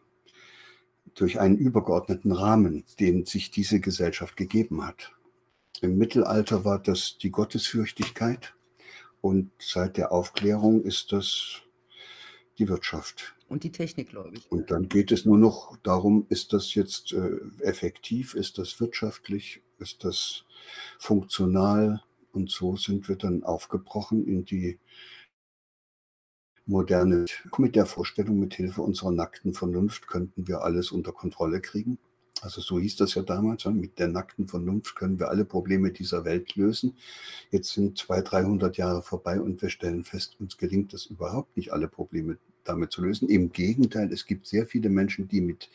[1.16, 5.12] durch einen übergeordneten Rahmen, den sich diese Gesellschaft gegeben hat.
[5.82, 8.54] Im Mittelalter war das die Gottesfürchtigkeit
[9.22, 11.62] und seit der Aufklärung ist das
[12.58, 13.36] die Wirtschaft.
[13.48, 14.52] Und die Technik, glaube ich.
[14.52, 19.62] Und dann geht es nur noch darum, ist das jetzt äh, effektiv, ist das wirtschaftlich,
[19.80, 20.46] ist das
[21.00, 22.04] funktional?
[22.32, 24.78] Und so sind wir dann aufgebrochen in die
[26.70, 27.26] moderne,
[27.58, 31.98] mit der Vorstellung, mit Hilfe unserer nackten Vernunft könnten wir alles unter Kontrolle kriegen.
[32.42, 36.24] Also so hieß das ja damals, mit der nackten Vernunft können wir alle Probleme dieser
[36.24, 36.96] Welt lösen.
[37.52, 41.74] Jetzt sind 200, 300 Jahre vorbei und wir stellen fest, uns gelingt es überhaupt nicht,
[41.74, 43.28] alle Probleme damit zu lösen.
[43.28, 45.70] Im Gegenteil, es gibt sehr viele Menschen, die mit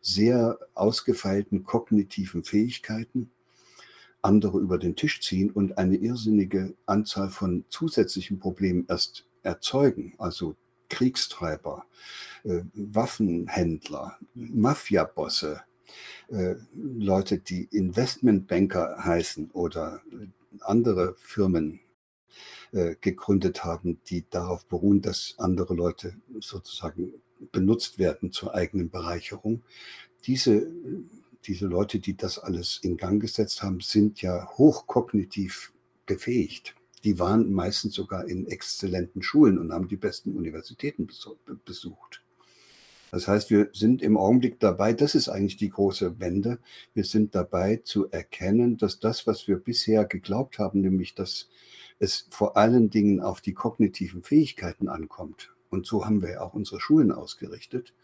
[0.00, 3.30] sehr ausgefeilten kognitiven Fähigkeiten
[4.22, 10.14] andere über den Tisch ziehen und eine irrsinnige Anzahl von zusätzlichen Problemen erst erzeugen.
[10.18, 10.56] Also
[10.88, 11.84] Kriegstreiber,
[12.44, 15.62] äh, Waffenhändler, Mafiabosse,
[16.28, 20.02] äh, Leute, die Investmentbanker heißen oder
[20.60, 21.80] andere Firmen
[22.72, 27.14] äh, gegründet haben, die darauf beruhen, dass andere Leute sozusagen
[27.52, 29.62] benutzt werden zur eigenen Bereicherung.
[30.26, 30.66] Diese,
[31.44, 35.72] diese Leute, die das alles in Gang gesetzt haben, sind ja hochkognitiv
[36.04, 36.74] befähigt.
[37.04, 41.08] Die waren meistens sogar in exzellenten Schulen und haben die besten Universitäten
[41.64, 42.22] besucht.
[43.10, 46.58] Das heißt, wir sind im Augenblick dabei, das ist eigentlich die große Wende,
[46.92, 51.48] wir sind dabei zu erkennen, dass das, was wir bisher geglaubt haben, nämlich dass
[51.98, 56.54] es vor allen Dingen auf die kognitiven Fähigkeiten ankommt, und so haben wir ja auch
[56.54, 57.94] unsere Schulen ausgerichtet,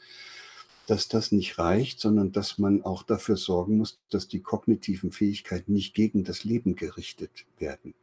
[0.86, 5.72] dass das nicht reicht, sondern dass man auch dafür sorgen muss, dass die kognitiven Fähigkeiten
[5.72, 7.94] nicht gegen das Leben gerichtet werden.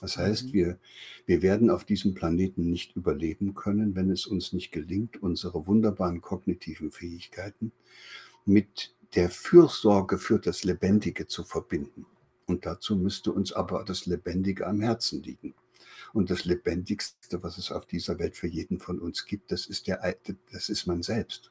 [0.00, 0.52] Das heißt, mhm.
[0.52, 0.78] wir,
[1.26, 6.20] wir werden auf diesem Planeten nicht überleben können, wenn es uns nicht gelingt, unsere wunderbaren
[6.20, 7.72] kognitiven Fähigkeiten
[8.44, 12.06] mit der Fürsorge für das Lebendige zu verbinden.
[12.46, 15.54] Und dazu müsste uns aber das Lebendige am Herzen liegen.
[16.12, 19.86] Und das Lebendigste, was es auf dieser Welt für jeden von uns gibt, das ist,
[19.86, 20.16] der,
[20.52, 21.50] das ist man selbst.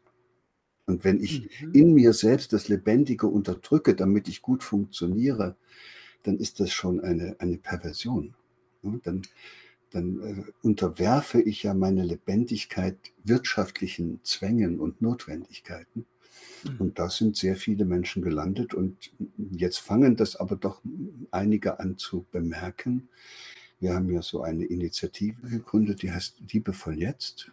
[0.86, 1.73] Und wenn ich mhm.
[1.73, 5.56] in mir selbst das Lebendige unterdrücke, damit ich gut funktioniere,
[6.23, 8.33] dann ist das schon eine, eine Perversion.
[8.81, 9.21] Dann,
[9.91, 16.05] dann äh, unterwerfe ich ja meine Lebendigkeit wirtschaftlichen Zwängen und Notwendigkeiten.
[16.63, 16.77] Mhm.
[16.79, 19.12] Und da sind sehr viele Menschen gelandet und
[19.51, 20.81] jetzt fangen das aber doch
[21.31, 23.09] einige an zu bemerken.
[23.79, 27.51] Wir haben ja so eine Initiative gegründet, die heißt Liebevoll Jetzt.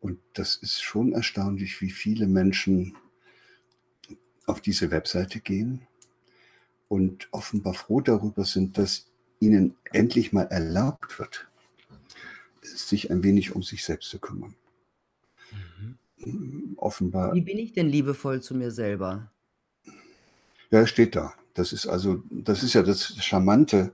[0.00, 2.96] Und das ist schon erstaunlich, wie viele Menschen
[4.46, 5.87] auf diese Webseite gehen
[6.88, 9.06] und offenbar froh darüber sind, dass
[9.40, 11.48] ihnen endlich mal erlaubt wird,
[12.62, 14.54] sich ein wenig um sich selbst zu kümmern.
[16.18, 16.74] Mhm.
[16.76, 17.34] Offenbar.
[17.34, 19.30] Wie bin ich denn liebevoll zu mir selber?
[20.70, 21.34] Ja, steht da.
[21.54, 23.92] Das ist also, das ist ja das Charmante,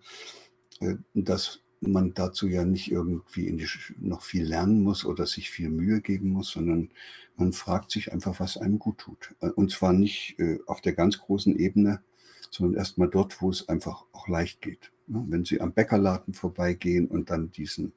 [0.80, 3.68] äh, dass man dazu ja nicht irgendwie die,
[4.00, 6.90] noch viel lernen muss oder sich viel Mühe geben muss, sondern
[7.36, 9.34] man fragt sich einfach, was einem gut tut.
[9.40, 12.02] Äh, und zwar nicht äh, auf der ganz großen Ebene,
[12.54, 14.92] sondern erstmal dort, wo es einfach auch leicht geht.
[15.08, 15.24] Ne?
[15.26, 17.92] Wenn Sie am Bäckerladen vorbeigehen und dann diesen,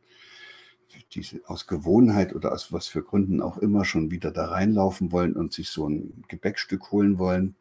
[1.13, 5.34] diese aus Gewohnheit oder aus was für Gründen auch immer schon wieder da reinlaufen wollen
[5.34, 7.56] und sich so ein Gebäckstück holen wollen,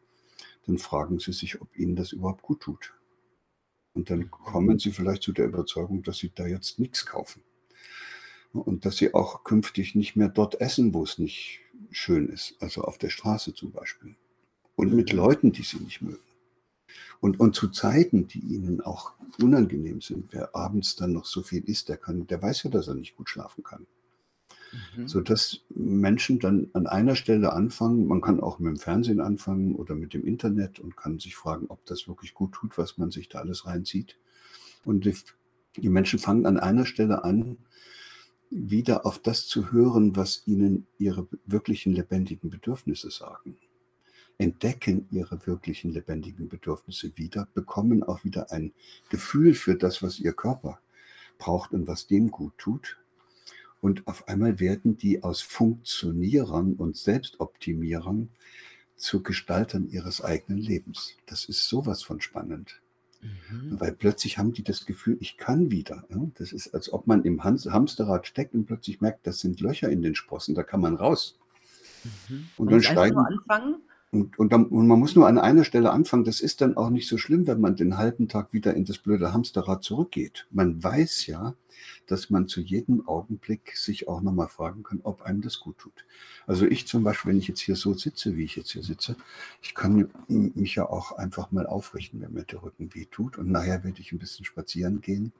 [0.67, 2.95] dann fragen Sie sich, ob Ihnen das überhaupt gut tut.
[3.93, 7.43] Und dann kommen Sie vielleicht zu der Überzeugung, dass Sie da jetzt nichts kaufen.
[8.53, 12.83] Und dass Sie auch künftig nicht mehr dort essen, wo es nicht schön ist, also
[12.83, 14.17] auf der Straße zum Beispiel.
[14.77, 16.26] Und mit Leuten, die Sie nicht mögen.
[17.21, 21.65] Und, und zu Zeiten, die ihnen auch unangenehm sind, wer abends dann noch so viel
[21.65, 23.87] isst, der, kann, der weiß ja, dass er nicht gut schlafen kann.
[24.97, 25.09] Mhm.
[25.09, 29.95] Sodass Menschen dann an einer Stelle anfangen, man kann auch mit dem Fernsehen anfangen oder
[29.95, 33.29] mit dem Internet und kann sich fragen, ob das wirklich gut tut, was man sich
[33.29, 34.19] da alles reinzieht.
[34.85, 35.17] Und die,
[35.77, 37.59] die Menschen fangen an einer Stelle an,
[38.51, 43.57] wieder auf das zu hören, was ihnen ihre wirklichen lebendigen Bedürfnisse sagen
[44.39, 48.73] entdecken ihre wirklichen lebendigen Bedürfnisse wieder, bekommen auch wieder ein
[49.09, 50.81] Gefühl für das, was ihr Körper
[51.39, 52.99] braucht und was dem gut tut.
[53.81, 58.31] Und auf einmal werden die aus Funktionierern und Selbstoptimierern
[58.97, 61.17] zu Gestaltern ihres eigenen Lebens.
[61.27, 62.81] Das ist sowas von spannend.
[63.21, 63.79] Mhm.
[63.79, 66.05] Weil plötzlich haben die das Gefühl, ich kann wieder.
[66.35, 70.03] Das ist, als ob man im Hamsterrad steckt und plötzlich merkt, das sind Löcher in
[70.03, 71.39] den Sprossen, da kann man raus.
[72.29, 72.49] Mhm.
[72.57, 73.19] Und, und dann steigen.
[73.19, 76.25] Anfangen und, und, dann, und, man muss nur an einer Stelle anfangen.
[76.25, 78.99] Das ist dann auch nicht so schlimm, wenn man den halben Tag wieder in das
[78.99, 80.47] blöde Hamsterrad zurückgeht.
[80.51, 81.55] Man weiß ja,
[82.07, 86.05] dass man zu jedem Augenblick sich auch nochmal fragen kann, ob einem das gut tut.
[86.47, 89.17] Also ich zum Beispiel, wenn ich jetzt hier so sitze, wie ich jetzt hier sitze,
[89.61, 93.39] ich kann mich ja auch einfach mal aufrichten, wenn mir der Rücken weh tut.
[93.39, 95.33] Und nachher werde ich ein bisschen spazieren gehen,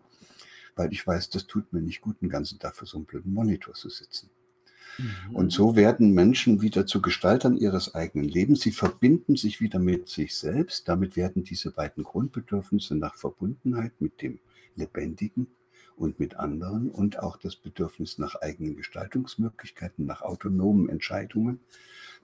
[0.75, 3.33] weil ich weiß, das tut mir nicht gut, den ganzen Tag für so einen blöden
[3.33, 4.29] Monitor zu sitzen.
[5.33, 5.51] Und mhm.
[5.51, 8.61] so werden Menschen wieder zu Gestaltern ihres eigenen Lebens.
[8.61, 10.89] Sie verbinden sich wieder mit sich selbst.
[10.89, 14.39] Damit werden diese beiden Grundbedürfnisse nach Verbundenheit mit dem
[14.75, 15.49] Lebendigen
[15.97, 21.61] und mit anderen und auch das Bedürfnis nach eigenen Gestaltungsmöglichkeiten, nach autonomen Entscheidungen,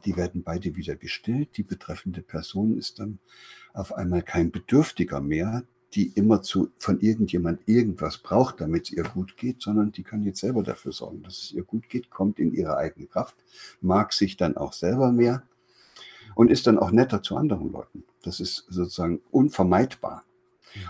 [0.05, 1.57] die werden beide wieder gestillt.
[1.57, 3.19] Die betreffende Person ist dann
[3.73, 9.05] auf einmal kein Bedürftiger mehr, die immer zu, von irgendjemand irgendwas braucht, damit es ihr
[9.05, 12.39] gut geht, sondern die kann jetzt selber dafür sorgen, dass es ihr gut geht, kommt
[12.39, 13.37] in ihre eigene Kraft,
[13.81, 15.43] mag sich dann auch selber mehr
[16.35, 18.05] und ist dann auch netter zu anderen Leuten.
[18.23, 20.25] Das ist sozusagen unvermeidbar.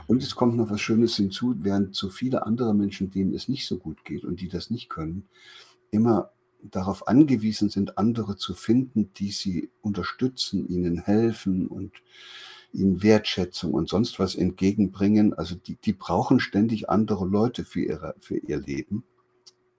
[0.06, 3.66] Und es kommt noch was Schönes hinzu, während so viele andere Menschen, denen es nicht
[3.66, 5.26] so gut geht und die das nicht können,
[5.90, 6.30] immer
[6.62, 11.92] darauf angewiesen sind, andere zu finden, die sie unterstützen, ihnen helfen und
[12.72, 15.34] ihnen Wertschätzung und sonst was entgegenbringen.
[15.34, 19.04] Also die, die brauchen ständig andere Leute für, ihre, für ihr Leben.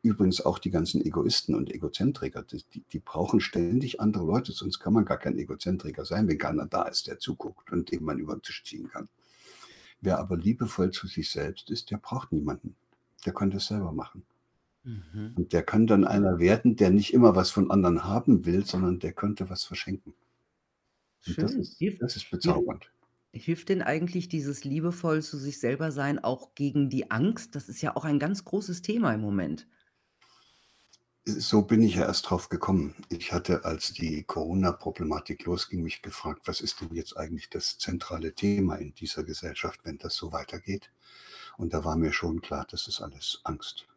[0.02, 4.92] Übrigens auch die ganzen Egoisten und Egozentriker, die, die brauchen ständig andere Leute, sonst kann
[4.92, 8.36] man gar kein Egozentriker sein, wenn keiner da ist, der zuguckt und dem man über
[8.36, 9.08] den Tisch ziehen kann.
[10.02, 12.76] Wer aber liebevoll zu sich selbst ist, der braucht niemanden.
[13.26, 14.24] Der kann das selber machen.
[14.84, 15.32] Mhm.
[15.36, 19.00] Und der kann dann einer werden, der nicht immer was von anderen haben will, sondern
[19.00, 20.14] der könnte was verschenken.
[21.26, 22.92] Das ist, Hilft, das ist bezaubernd.
[23.34, 27.56] hilft denn eigentlich dieses liebevoll zu sich selber sein auch gegen die Angst?
[27.56, 29.68] Das ist ja auch ein ganz großes Thema im Moment.
[31.26, 32.96] So bin ich ja erst drauf gekommen.
[33.10, 38.34] Ich hatte, als die Corona-Problematik losging, mich gefragt, was ist denn jetzt eigentlich das zentrale
[38.34, 40.92] Thema in dieser Gesellschaft, wenn das so weitergeht?
[41.58, 43.88] Und da war mir schon klar, das ist alles Angst.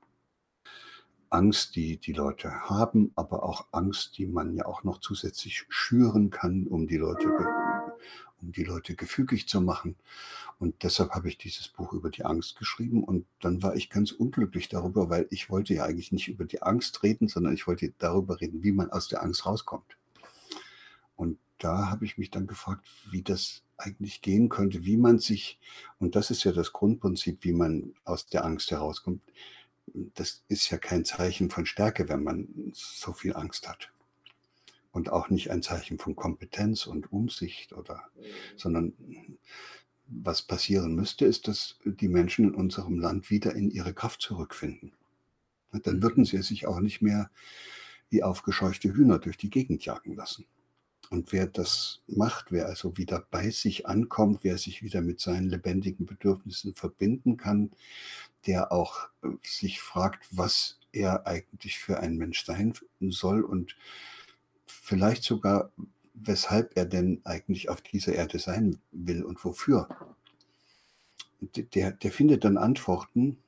[1.31, 6.31] Angst, die die Leute haben, aber auch Angst, die man ja auch noch zusätzlich schüren
[6.31, 7.29] kann, um die Leute,
[8.41, 9.97] um die Leute gefügig zu machen.
[10.59, 13.05] Und deshalb habe ich dieses Buch über die Angst geschrieben.
[13.05, 16.63] Und dann war ich ganz unglücklich darüber, weil ich wollte ja eigentlich nicht über die
[16.63, 19.97] Angst reden, sondern ich wollte darüber reden, wie man aus der Angst rauskommt.
[21.15, 25.59] Und da habe ich mich dann gefragt, wie das eigentlich gehen könnte, wie man sich,
[25.99, 29.21] und das ist ja das Grundprinzip, wie man aus der Angst herauskommt,
[29.95, 33.91] das ist ja kein Zeichen von Stärke, wenn man so viel Angst hat.
[34.97, 38.05] und auch nicht ein Zeichen von Kompetenz und Umsicht oder,
[38.57, 38.95] sondern
[40.07, 44.93] was passieren müsste, ist, dass die Menschen in unserem Land wieder in ihre Kraft zurückfinden.
[45.83, 47.31] Dann würden sie sich auch nicht mehr
[48.09, 50.47] wie aufgescheuchte Hühner durch die Gegend jagen lassen.
[51.11, 55.49] Und wer das macht, wer also wieder bei sich ankommt, wer sich wieder mit seinen
[55.49, 57.71] lebendigen Bedürfnissen verbinden kann,
[58.47, 63.77] der auch äh, sich fragt, was er eigentlich für ein Mensch sein soll und
[64.67, 65.71] vielleicht sogar,
[66.15, 69.89] weshalb er denn eigentlich auf dieser Erde sein will und wofür.
[71.41, 73.39] Der, der findet dann Antworten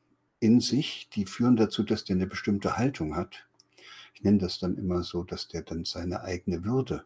[0.41, 3.47] in sich, die führen dazu, dass der eine bestimmte Haltung hat.
[4.15, 7.05] Ich nenne das dann immer so, dass der dann seine eigene Würde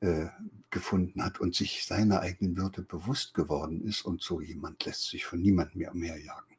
[0.00, 0.26] äh,
[0.70, 4.02] gefunden hat und sich seiner eigenen Würde bewusst geworden ist.
[4.02, 6.49] Und so jemand lässt sich von niemandem mehr umherjagen.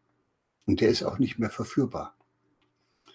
[0.66, 2.16] Und der ist auch nicht mehr verführbar.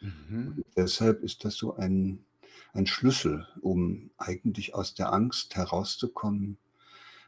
[0.01, 0.65] Mhm.
[0.77, 2.25] Deshalb ist das so ein,
[2.73, 6.59] ein Schlüssel, um eigentlich aus der Angst herauszukommen,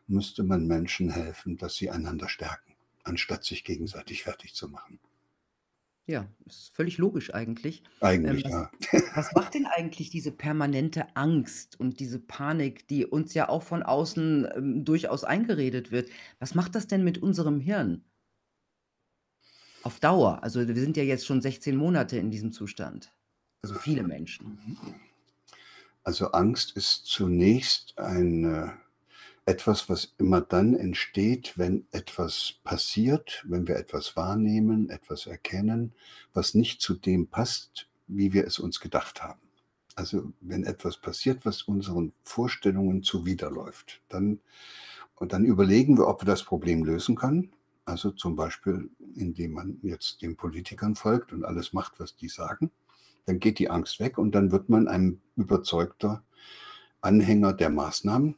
[0.07, 5.01] müsste man Menschen helfen, dass sie einander stärken, anstatt sich gegenseitig fertig zu machen.
[6.07, 7.83] Ja, ist völlig logisch eigentlich.
[8.01, 8.71] Eigentlich, Ähm, was ja.
[9.15, 13.83] was macht denn eigentlich diese permanente Angst und diese Panik, die uns ja auch von
[13.83, 16.09] außen, ähm, durchaus eingeredet wird?
[16.39, 18.05] Was macht das denn mit unserem Hirn?
[19.83, 20.43] Auf Dauer.
[20.43, 23.13] Also, wir sind ja jetzt schon 16 Monate in diesem Zustand.
[23.63, 24.77] Also, viele Menschen.
[26.05, 28.73] Also, Angst ist zunächst ein,
[29.49, 35.95] etwas, was immer dann entsteht, wenn etwas passiert, wenn wir etwas wahrnehmen, etwas erkennen,
[36.35, 39.41] was nicht zu dem passt, wie wir es uns gedacht haben.
[39.95, 44.41] Also wenn etwas passiert, was unseren Vorstellungen zuwiderläuft, dann,
[45.15, 47.51] und dann überlegen wir, ob wir das Problem lösen können.
[47.89, 52.71] Also zum Beispiel, indem man jetzt den Politikern folgt und alles macht, was die sagen.
[53.25, 56.23] Dann geht die Angst weg und dann wird man ein überzeugter
[57.01, 58.35] Anhänger der Maßnahmen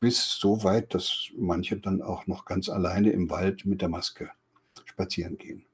[0.00, 4.30] bis so weit, dass manche dann auch noch ganz alleine im Wald mit der Maske
[4.84, 5.64] spazieren gehen.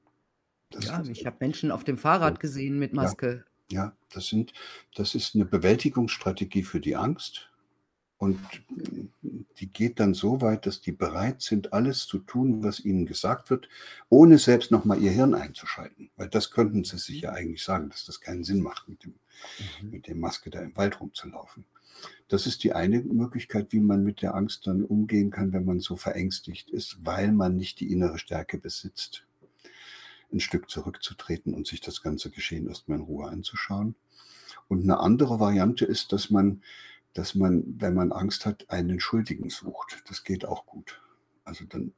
[0.69, 3.43] Das ja, ich habe Menschen auf dem Fahrrad gesehen mit Maske.
[3.71, 4.53] Ja, ja, das, sind,
[4.95, 7.48] das ist eine Bewältigungsstrategie für die Angst.
[8.19, 8.37] Und
[9.59, 13.49] die geht dann so weit, dass die bereit sind, alles zu tun, was ihnen gesagt
[13.49, 13.69] wird,
[14.09, 16.11] ohne selbst nochmal ihr Hirn einzuschalten.
[16.17, 19.13] Weil das könnten sie sich ja eigentlich sagen, dass das keinen Sinn macht, mit dem,
[19.81, 19.89] mhm.
[19.89, 21.63] mit dem Maske da im Wald rumzulaufen.
[22.27, 25.79] Das ist die eine Möglichkeit, wie man mit der Angst dann umgehen kann, wenn man
[25.79, 29.25] so verängstigt ist, weil man nicht die innere Stärke besitzt,
[30.31, 33.95] ein Stück zurückzutreten und sich das ganze Geschehen erstmal in Ruhe anzuschauen.
[34.67, 36.61] Und eine andere Variante ist, dass man,
[37.13, 40.03] dass man, wenn man Angst hat, einen Schuldigen sucht.
[40.07, 41.01] Das geht auch gut.
[41.43, 41.91] Also dann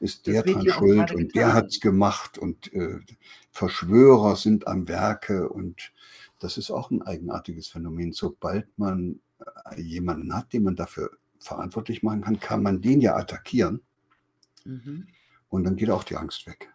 [0.00, 2.98] ist der dran schuld und der hat es gemacht und äh,
[3.52, 5.92] Verschwörer sind am Werke und
[6.38, 8.12] das ist auch ein eigenartiges Phänomen.
[8.12, 9.20] Sobald man
[9.70, 13.82] äh, jemanden hat, den man dafür verantwortlich machen kann, kann man den ja attackieren.
[14.64, 15.06] Mhm.
[15.48, 16.72] Und dann geht auch die Angst weg.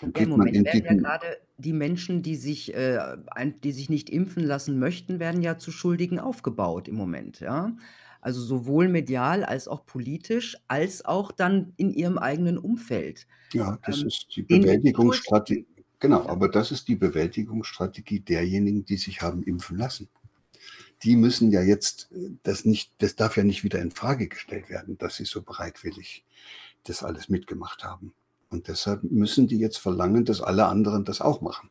[0.00, 3.16] Ja, Im Moment werden ja gerade die Menschen, die sich, äh,
[3.64, 7.40] die sich nicht impfen lassen möchten, werden ja zu Schuldigen aufgebaut im Moment.
[7.40, 7.76] Ja?
[8.20, 13.26] Also sowohl medial als auch politisch, als auch dann in ihrem eigenen Umfeld.
[13.52, 15.66] Ja, das ähm, ist die Bewältigungsstrategie.
[16.00, 20.08] Genau, aber das ist die Bewältigungsstrategie derjenigen, die sich haben impfen lassen.
[21.02, 22.08] Die müssen ja jetzt,
[22.44, 26.24] das nicht, das darf ja nicht wieder in Frage gestellt werden, dass sie so bereitwillig
[26.84, 28.14] das alles mitgemacht haben.
[28.50, 31.70] Und deshalb müssen die jetzt verlangen, dass alle anderen das auch machen.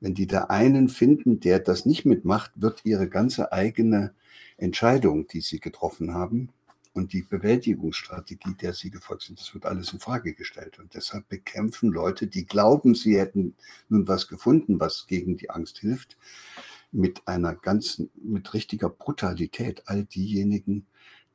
[0.00, 4.12] Wenn die da einen finden, der das nicht mitmacht, wird ihre ganze eigene
[4.56, 6.50] Entscheidung, die sie getroffen haben,
[6.94, 10.78] und die Bewältigungsstrategie, der sie gefolgt sind, das wird alles in Frage gestellt.
[10.78, 13.54] Und deshalb bekämpfen Leute, die glauben, sie hätten
[13.88, 16.18] nun was gefunden, was gegen die Angst hilft,
[16.90, 20.86] mit einer ganzen, mit richtiger Brutalität all diejenigen,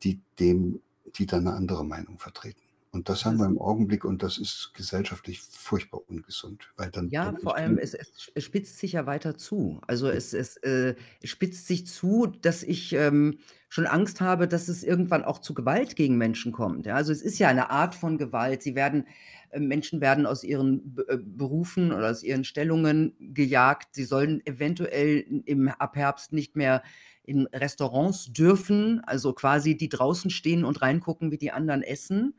[0.04, 0.82] die dem,
[1.16, 2.62] die da eine andere Meinung vertreten.
[2.98, 6.72] Und das haben wir im Augenblick und das ist gesellschaftlich furchtbar ungesund.
[6.78, 9.80] Weil dann, Ja, dann vor allem, es, es, spitzt sich ja weiter zu.
[9.86, 13.38] Also es, es äh, spitzt sich zu, dass ich ähm,
[13.70, 16.88] schon Angst habe, dass es irgendwann auch zu Gewalt gegen Menschen kommt.
[16.88, 16.96] Ja?
[16.96, 18.64] Also es ist ja eine Art von Gewalt.
[18.64, 19.06] Sie werden,
[19.52, 23.94] äh, Menschen werden aus ihren B äh, Berufen oder aus ihren Stellungen gejagt.
[23.94, 26.82] Sie sollen eventuell im ab Herbst nicht mehr
[27.22, 32.34] in Restaurants dürfen, also quasi die draußen stehen und reingucken, wie die anderen essen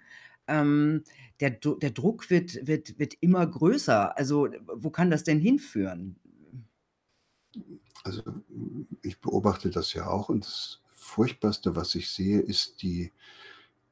[0.48, 1.04] ähm,
[1.40, 4.16] der, der Druck wird, wird, wird immer größer.
[4.16, 6.16] Also wo kann das denn hinführen?
[8.04, 8.22] Also
[9.02, 13.12] ich beobachte das ja auch und das Furchtbarste, was ich sehe, ist, die,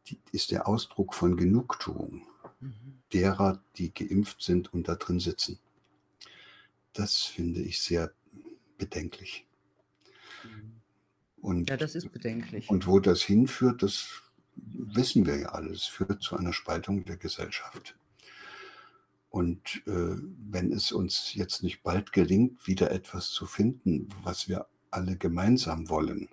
[0.08, 2.26] die ist der Ausdruck von Genugtuung
[2.60, 3.00] mhm.
[3.12, 5.58] derer, die geimpft sind und da drin sitzen.
[6.92, 8.12] Das finde ich sehr
[8.78, 9.46] bedenklich.
[10.44, 10.72] Mhm.
[11.40, 12.68] Und, ja, das ist bedenklich.
[12.68, 14.22] Und wo das hinführt, das
[14.66, 17.96] wissen wir ja alles, führt zu einer Spaltung der Gesellschaft.
[19.30, 20.16] Und äh,
[20.50, 25.88] wenn es uns jetzt nicht bald gelingt, wieder etwas zu finden, was wir alle gemeinsam
[25.88, 26.28] wollen,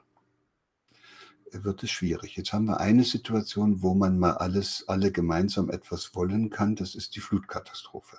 [1.52, 2.36] wird es schwierig.
[2.36, 6.76] Jetzt haben wir eine Situation, wo man mal alles, alle gemeinsam etwas wollen kann.
[6.76, 8.18] Das ist die Flutkatastrophe.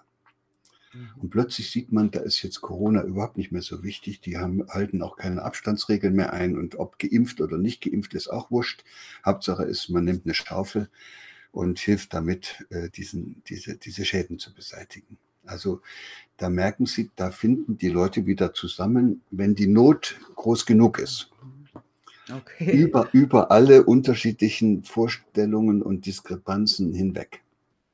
[1.17, 4.21] Und plötzlich sieht man, da ist jetzt Corona überhaupt nicht mehr so wichtig.
[4.21, 6.57] Die haben, halten auch keine Abstandsregeln mehr ein.
[6.57, 8.85] Und ob geimpft oder nicht geimpft ist auch wurscht.
[9.25, 10.89] Hauptsache ist, man nimmt eine Schaufel
[11.53, 15.19] und hilft damit, äh, diesen, diese, diese Schäden zu beseitigen.
[15.47, 15.81] Also
[16.37, 21.31] da merken Sie, da finden die Leute wieder zusammen, wenn die Not groß genug ist.
[22.33, 22.73] Okay.
[22.73, 27.44] Über, über alle unterschiedlichen Vorstellungen und Diskrepanzen hinweg.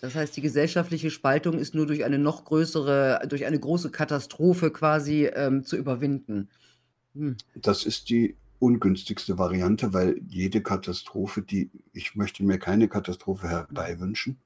[0.00, 4.70] Das heißt, die gesellschaftliche Spaltung ist nur durch eine noch größere, durch eine große Katastrophe
[4.70, 6.48] quasi ähm, zu überwinden.
[7.14, 7.36] Hm.
[7.54, 14.38] Das ist die ungünstigste Variante, weil jede Katastrophe, die ich möchte mir keine Katastrophe herbeiwünschen,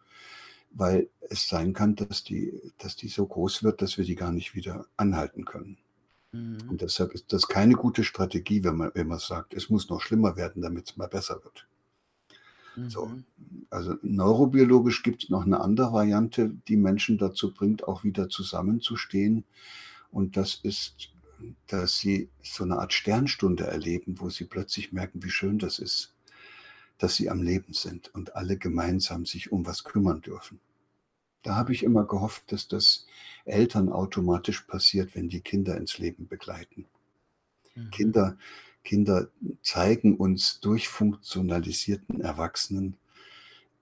[0.70, 4.32] weil es sein kann, dass die, dass die so groß wird, dass wir die gar
[4.32, 5.78] nicht wieder anhalten können.
[6.32, 6.58] Mhm.
[6.68, 10.00] Und deshalb ist das keine gute Strategie, wenn man, wenn man sagt, es muss noch
[10.00, 11.66] schlimmer werden, damit es mal besser wird.
[12.76, 12.90] Mhm.
[12.90, 13.10] So,
[13.70, 19.44] also neurobiologisch gibt es noch eine andere Variante, die Menschen dazu bringt, auch wieder zusammenzustehen.
[20.10, 21.10] Und das ist,
[21.66, 26.14] dass sie so eine Art Sternstunde erleben, wo sie plötzlich merken, wie schön das ist,
[26.98, 30.60] dass sie am Leben sind und alle gemeinsam sich um was kümmern dürfen.
[31.42, 33.06] Da habe ich immer gehofft, dass das
[33.44, 36.86] Eltern automatisch passiert, wenn die Kinder ins Leben begleiten.
[37.74, 37.90] Mhm.
[37.90, 38.38] Kinder,
[38.84, 39.28] Kinder
[39.62, 42.96] zeigen uns durch funktionalisierten Erwachsenen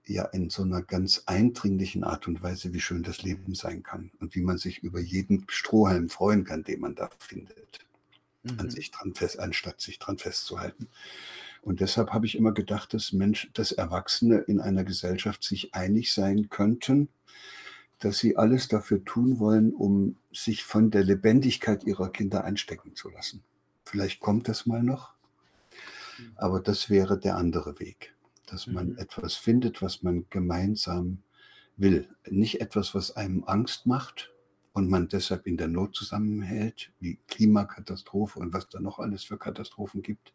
[0.05, 4.11] ja in so einer ganz eindringlichen Art und Weise, wie schön das Leben sein kann
[4.19, 7.85] und wie man sich über jeden Strohhalm freuen kann, den man da findet,
[8.43, 8.59] mhm.
[8.59, 10.87] an sich dran fest, anstatt sich dran festzuhalten.
[11.61, 16.13] Und deshalb habe ich immer gedacht, dass Mensch, dass Erwachsene in einer Gesellschaft sich einig
[16.13, 17.07] sein könnten,
[17.99, 23.09] dass sie alles dafür tun wollen, um sich von der Lebendigkeit ihrer Kinder einstecken zu
[23.09, 23.43] lassen.
[23.93, 25.13] Vielleicht kommt das mal noch,
[26.35, 28.15] aber das wäre der andere Weg,
[28.47, 28.97] dass man mhm.
[28.97, 31.21] etwas findet, was man gemeinsam
[31.77, 32.09] will.
[32.27, 34.33] Nicht etwas, was einem Angst macht
[34.73, 39.37] und man deshalb in der Not zusammenhält, wie Klimakatastrophe und was da noch alles für
[39.37, 40.33] Katastrophen gibt,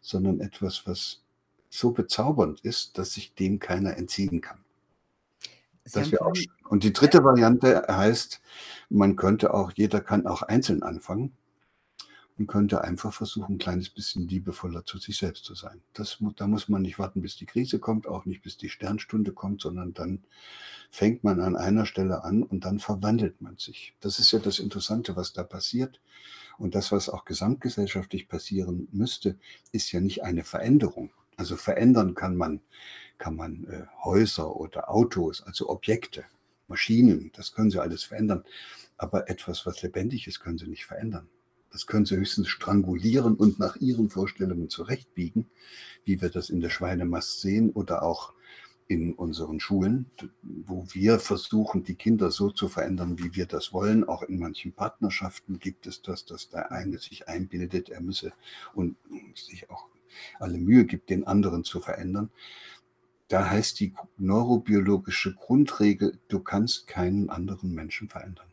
[0.00, 1.22] sondern etwas, was
[1.70, 4.64] so bezaubernd ist, dass sich dem keiner entziehen kann.
[6.18, 6.34] Auch,
[6.68, 8.40] und die dritte Variante heißt,
[8.90, 11.32] man könnte auch, jeder kann auch einzeln anfangen
[12.38, 15.80] und könnte einfach versuchen, ein kleines bisschen liebevoller zu sich selbst zu sein.
[15.92, 19.32] Das, da muss man nicht warten, bis die Krise kommt, auch nicht bis die Sternstunde
[19.32, 20.24] kommt, sondern dann
[20.90, 23.94] fängt man an einer Stelle an und dann verwandelt man sich.
[24.00, 26.00] Das ist ja das Interessante, was da passiert.
[26.56, 29.38] Und das, was auch gesamtgesellschaftlich passieren müsste,
[29.70, 31.10] ist ja nicht eine Veränderung.
[31.36, 32.60] Also verändern kann man
[33.18, 36.24] kann man äh, Häuser oder Autos, also Objekte,
[36.68, 38.44] Maschinen, das können sie alles verändern.
[38.96, 41.28] Aber etwas, was lebendig ist, können sie nicht verändern.
[41.70, 45.50] Das können sie höchstens strangulieren und nach ihren Vorstellungen zurechtbiegen,
[46.04, 48.32] wie wir das in der Schweinemast sehen oder auch
[48.88, 50.10] in unseren Schulen,
[50.42, 54.04] wo wir versuchen, die Kinder so zu verändern, wie wir das wollen.
[54.04, 58.32] Auch in manchen Partnerschaften gibt es das, dass der eine sich einbildet, er müsse
[58.74, 58.96] und
[59.34, 59.88] sich auch
[60.40, 62.30] alle Mühe gibt, den anderen zu verändern.
[63.28, 68.48] Da heißt die neurobiologische Grundregel, du kannst keinen anderen Menschen verändern.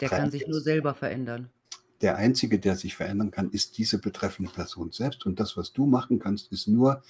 [0.00, 1.48] Der kann sich nur selber verändern.
[2.00, 5.26] Der Einzige, der sich verändern kann, ist diese betreffende Person selbst.
[5.26, 7.02] Und das, was du machen kannst, ist nur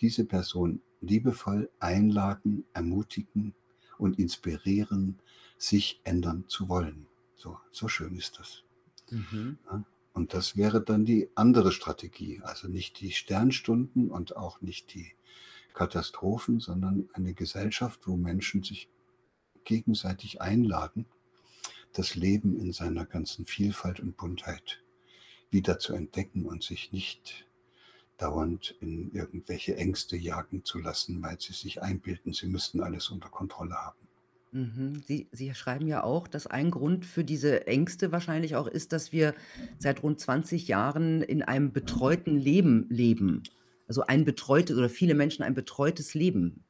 [0.00, 3.54] diese Person liebevoll einladen, ermutigen
[3.98, 5.20] und inspirieren,
[5.56, 7.06] sich ändern zu wollen.
[7.36, 8.62] So, so schön ist das.
[9.10, 9.58] Mhm.
[9.70, 12.40] Ja, und das wäre dann die andere Strategie.
[12.42, 15.12] Also nicht die Sternstunden und auch nicht die
[15.74, 18.88] Katastrophen, sondern eine Gesellschaft, wo Menschen sich
[19.64, 21.06] gegenseitig einladen,
[21.94, 24.82] das Leben in seiner ganzen Vielfalt und Buntheit
[25.50, 27.46] wieder zu entdecken und sich nicht
[28.18, 33.28] dauernd in irgendwelche Ängste jagen zu lassen, weil sie sich einbilden, sie müssten alles unter
[33.28, 34.08] Kontrolle haben.
[34.52, 35.02] Mhm.
[35.06, 39.10] Sie, Sie schreiben ja auch, dass ein Grund für diese Ängste wahrscheinlich auch ist, dass
[39.10, 39.34] wir
[39.78, 43.42] seit rund 20 Jahren in einem betreuten Leben leben
[43.86, 46.64] also ein betreutes oder viele Menschen ein betreutes Leben.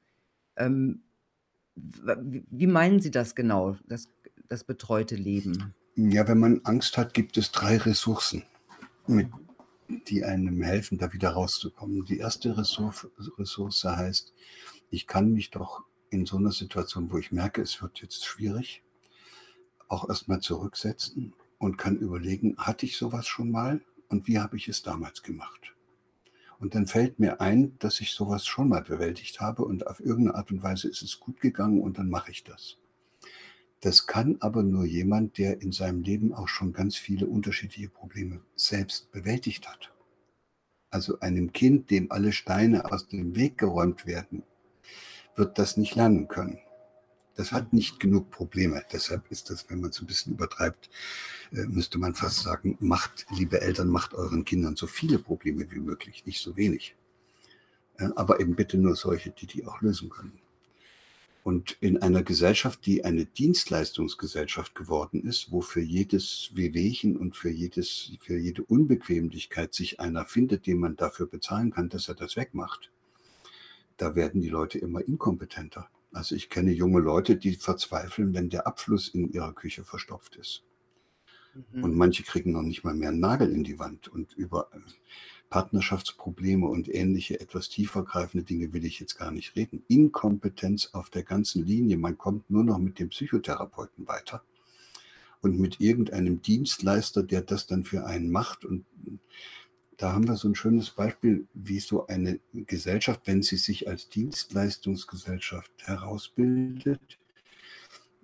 [0.56, 1.02] Ähm,
[1.76, 4.08] wie meinen Sie das genau, das,
[4.48, 5.74] das betreute Leben?
[5.96, 8.42] Ja, wenn man Angst hat, gibt es drei Ressourcen,
[9.06, 9.28] mit,
[10.08, 12.04] die einem helfen, da wieder rauszukommen.
[12.04, 13.06] Die erste Ressource,
[13.38, 14.32] Ressource heißt,
[14.90, 18.82] ich kann mich doch in so einer Situation, wo ich merke, es wird jetzt schwierig,
[19.88, 24.68] auch erstmal zurücksetzen und kann überlegen, hatte ich sowas schon mal und wie habe ich
[24.68, 25.74] es damals gemacht?
[26.58, 30.36] Und dann fällt mir ein, dass ich sowas schon mal bewältigt habe und auf irgendeine
[30.38, 32.78] Art und Weise ist es gut gegangen und dann mache ich das.
[33.84, 38.40] Das kann aber nur jemand, der in seinem Leben auch schon ganz viele unterschiedliche Probleme
[38.56, 39.92] selbst bewältigt hat.
[40.88, 44.42] Also einem Kind, dem alle Steine aus dem Weg geräumt werden,
[45.36, 46.60] wird das nicht lernen können.
[47.34, 48.82] Das hat nicht genug Probleme.
[48.90, 50.88] Deshalb ist das, wenn man es ein bisschen übertreibt,
[51.52, 55.80] äh, müsste man fast sagen, macht, liebe Eltern, macht euren Kindern so viele Probleme wie
[55.80, 56.96] möglich, nicht so wenig.
[57.98, 60.40] Äh, aber eben bitte nur solche, die die auch lösen können.
[61.44, 67.50] Und in einer Gesellschaft, die eine Dienstleistungsgesellschaft geworden ist, wo für jedes Wehwehchen und für,
[67.50, 72.36] jedes, für jede Unbequemlichkeit sich einer findet, den man dafür bezahlen kann, dass er das
[72.36, 72.90] wegmacht,
[73.98, 75.90] da werden die Leute immer inkompetenter.
[76.12, 80.64] Also ich kenne junge Leute, die verzweifeln, wenn der Abfluss in ihrer Küche verstopft ist.
[81.72, 81.84] Mhm.
[81.84, 84.08] Und manche kriegen noch nicht mal mehr einen Nagel in die Wand.
[84.08, 84.70] Und über
[85.54, 89.84] Partnerschaftsprobleme und ähnliche etwas tiefergreifende Dinge will ich jetzt gar nicht reden.
[89.86, 91.96] Inkompetenz auf der ganzen Linie.
[91.96, 94.42] Man kommt nur noch mit dem Psychotherapeuten weiter
[95.42, 98.64] und mit irgendeinem Dienstleister, der das dann für einen macht.
[98.64, 98.84] Und
[99.96, 104.08] da haben wir so ein schönes Beispiel, wie so eine Gesellschaft, wenn sie sich als
[104.08, 107.20] Dienstleistungsgesellschaft herausbildet,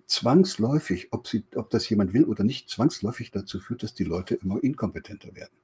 [0.09, 4.35] zwangsläufig, ob, sie, ob das jemand will oder nicht, zwangsläufig dazu führt, dass die Leute
[4.35, 5.55] immer inkompetenter werden.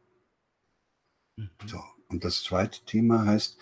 [1.37, 1.51] Mhm.
[1.67, 3.59] So, und das zweite Thema heißt,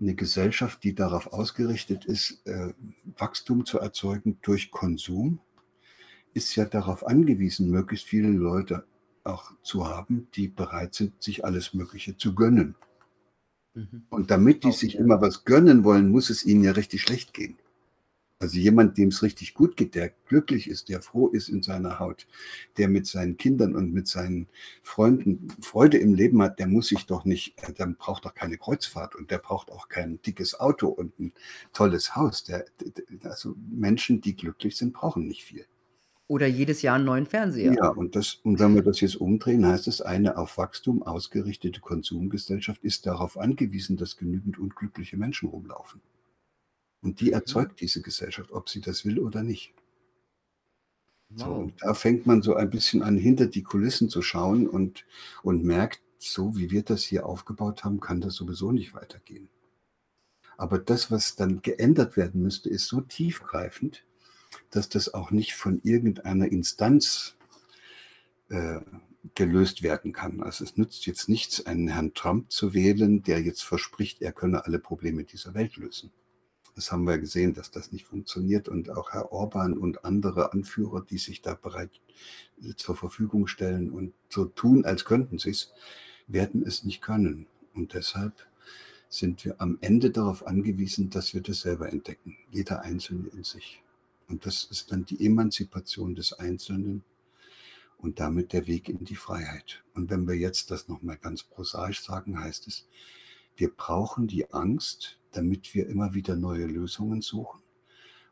[0.00, 2.72] eine Gesellschaft, die darauf ausgerichtet ist, äh,
[3.16, 5.40] Wachstum zu erzeugen durch Konsum,
[6.34, 8.86] ist ja darauf angewiesen, möglichst viele Leute
[9.24, 12.76] auch zu haben, die bereit sind, sich alles Mögliche zu gönnen.
[13.74, 14.06] Mhm.
[14.08, 17.58] Und damit die sich immer was gönnen wollen, muss es ihnen ja richtig schlecht gehen.
[18.40, 21.98] Also jemand, dem es richtig gut geht, der glücklich ist, der froh ist in seiner
[21.98, 22.28] Haut,
[22.76, 24.46] der mit seinen Kindern und mit seinen
[24.82, 29.16] Freunden Freude im Leben hat, der muss sich doch nicht, der braucht doch keine Kreuzfahrt
[29.16, 31.32] und der braucht auch kein dickes Auto und ein
[31.72, 32.44] tolles Haus.
[32.44, 32.64] Der,
[33.24, 35.66] also Menschen, die glücklich sind, brauchen nicht viel.
[36.28, 37.72] Oder jedes Jahr einen neuen Fernseher.
[37.72, 41.80] Ja, und, das, und wenn wir das jetzt umdrehen, heißt es, eine auf Wachstum ausgerichtete
[41.80, 46.02] Konsumgesellschaft ist darauf angewiesen, dass genügend unglückliche Menschen rumlaufen.
[47.02, 47.34] Und die mhm.
[47.34, 49.72] erzeugt diese Gesellschaft, ob sie das will oder nicht.
[51.30, 51.40] Wow.
[51.40, 55.04] So, und da fängt man so ein bisschen an, hinter die Kulissen zu schauen und,
[55.42, 59.48] und merkt, so wie wir das hier aufgebaut haben, kann das sowieso nicht weitergehen.
[60.56, 64.04] Aber das, was dann geändert werden müsste, ist so tiefgreifend,
[64.70, 67.36] dass das auch nicht von irgendeiner Instanz
[68.48, 68.80] äh,
[69.34, 70.42] gelöst werden kann.
[70.42, 74.64] Also es nützt jetzt nichts, einen Herrn Trump zu wählen, der jetzt verspricht, er könne
[74.64, 76.10] alle Probleme dieser Welt lösen.
[76.78, 81.00] Das haben wir gesehen, dass das nicht funktioniert und auch Herr Orban und andere Anführer,
[81.00, 81.90] die sich da bereit
[82.62, 85.72] äh, zur Verfügung stellen und so tun, als könnten sie es,
[86.28, 87.48] werden es nicht können.
[87.74, 88.32] Und deshalb
[89.08, 93.82] sind wir am Ende darauf angewiesen, dass wir das selber entdecken, jeder Einzelne in sich.
[94.28, 97.02] Und das ist dann die Emanzipation des Einzelnen
[97.96, 99.82] und damit der Weg in die Freiheit.
[99.94, 102.86] Und wenn wir jetzt das nochmal ganz prosaisch sagen, heißt es,
[103.56, 107.62] wir brauchen die Angst, damit wir immer wieder neue Lösungen suchen.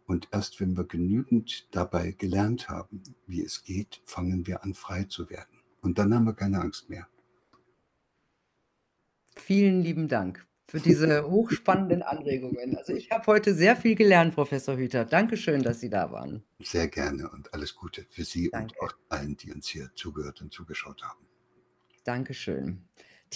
[0.06, 5.04] Und erst wenn wir genügend dabei gelernt haben, wie es geht, fangen wir an, frei
[5.04, 5.58] zu werden.
[5.80, 7.08] Und dann haben wir keine Angst mehr.
[9.36, 12.76] Vielen lieben Dank für diese hochspannenden Anregungen.
[12.76, 15.04] Also ich habe heute sehr viel gelernt, Professor Hüter.
[15.04, 16.42] Dankeschön, dass Sie da waren.
[16.60, 18.74] Sehr gerne und alles Gute für Sie Danke.
[18.80, 21.26] und auch allen, die uns hier zugehört und zugeschaut haben.
[22.04, 22.82] Dankeschön.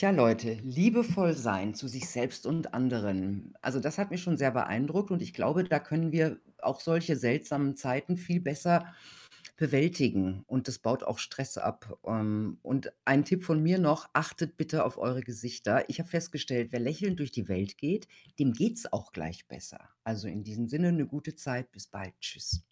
[0.00, 3.52] Tja, Leute, liebevoll sein zu sich selbst und anderen.
[3.60, 7.16] Also das hat mich schon sehr beeindruckt und ich glaube, da können wir auch solche
[7.16, 8.94] seltsamen Zeiten viel besser
[9.58, 11.98] bewältigen und das baut auch Stress ab.
[12.06, 15.84] Ähm, und ein Tipp von mir noch, achtet bitte auf eure Gesichter.
[15.90, 19.90] Ich habe festgestellt, wer lächelnd durch die Welt geht, dem geht es auch gleich besser.
[20.02, 21.72] Also in diesem Sinne eine gute Zeit.
[21.72, 22.14] Bis bald.
[22.22, 22.64] Tschüss.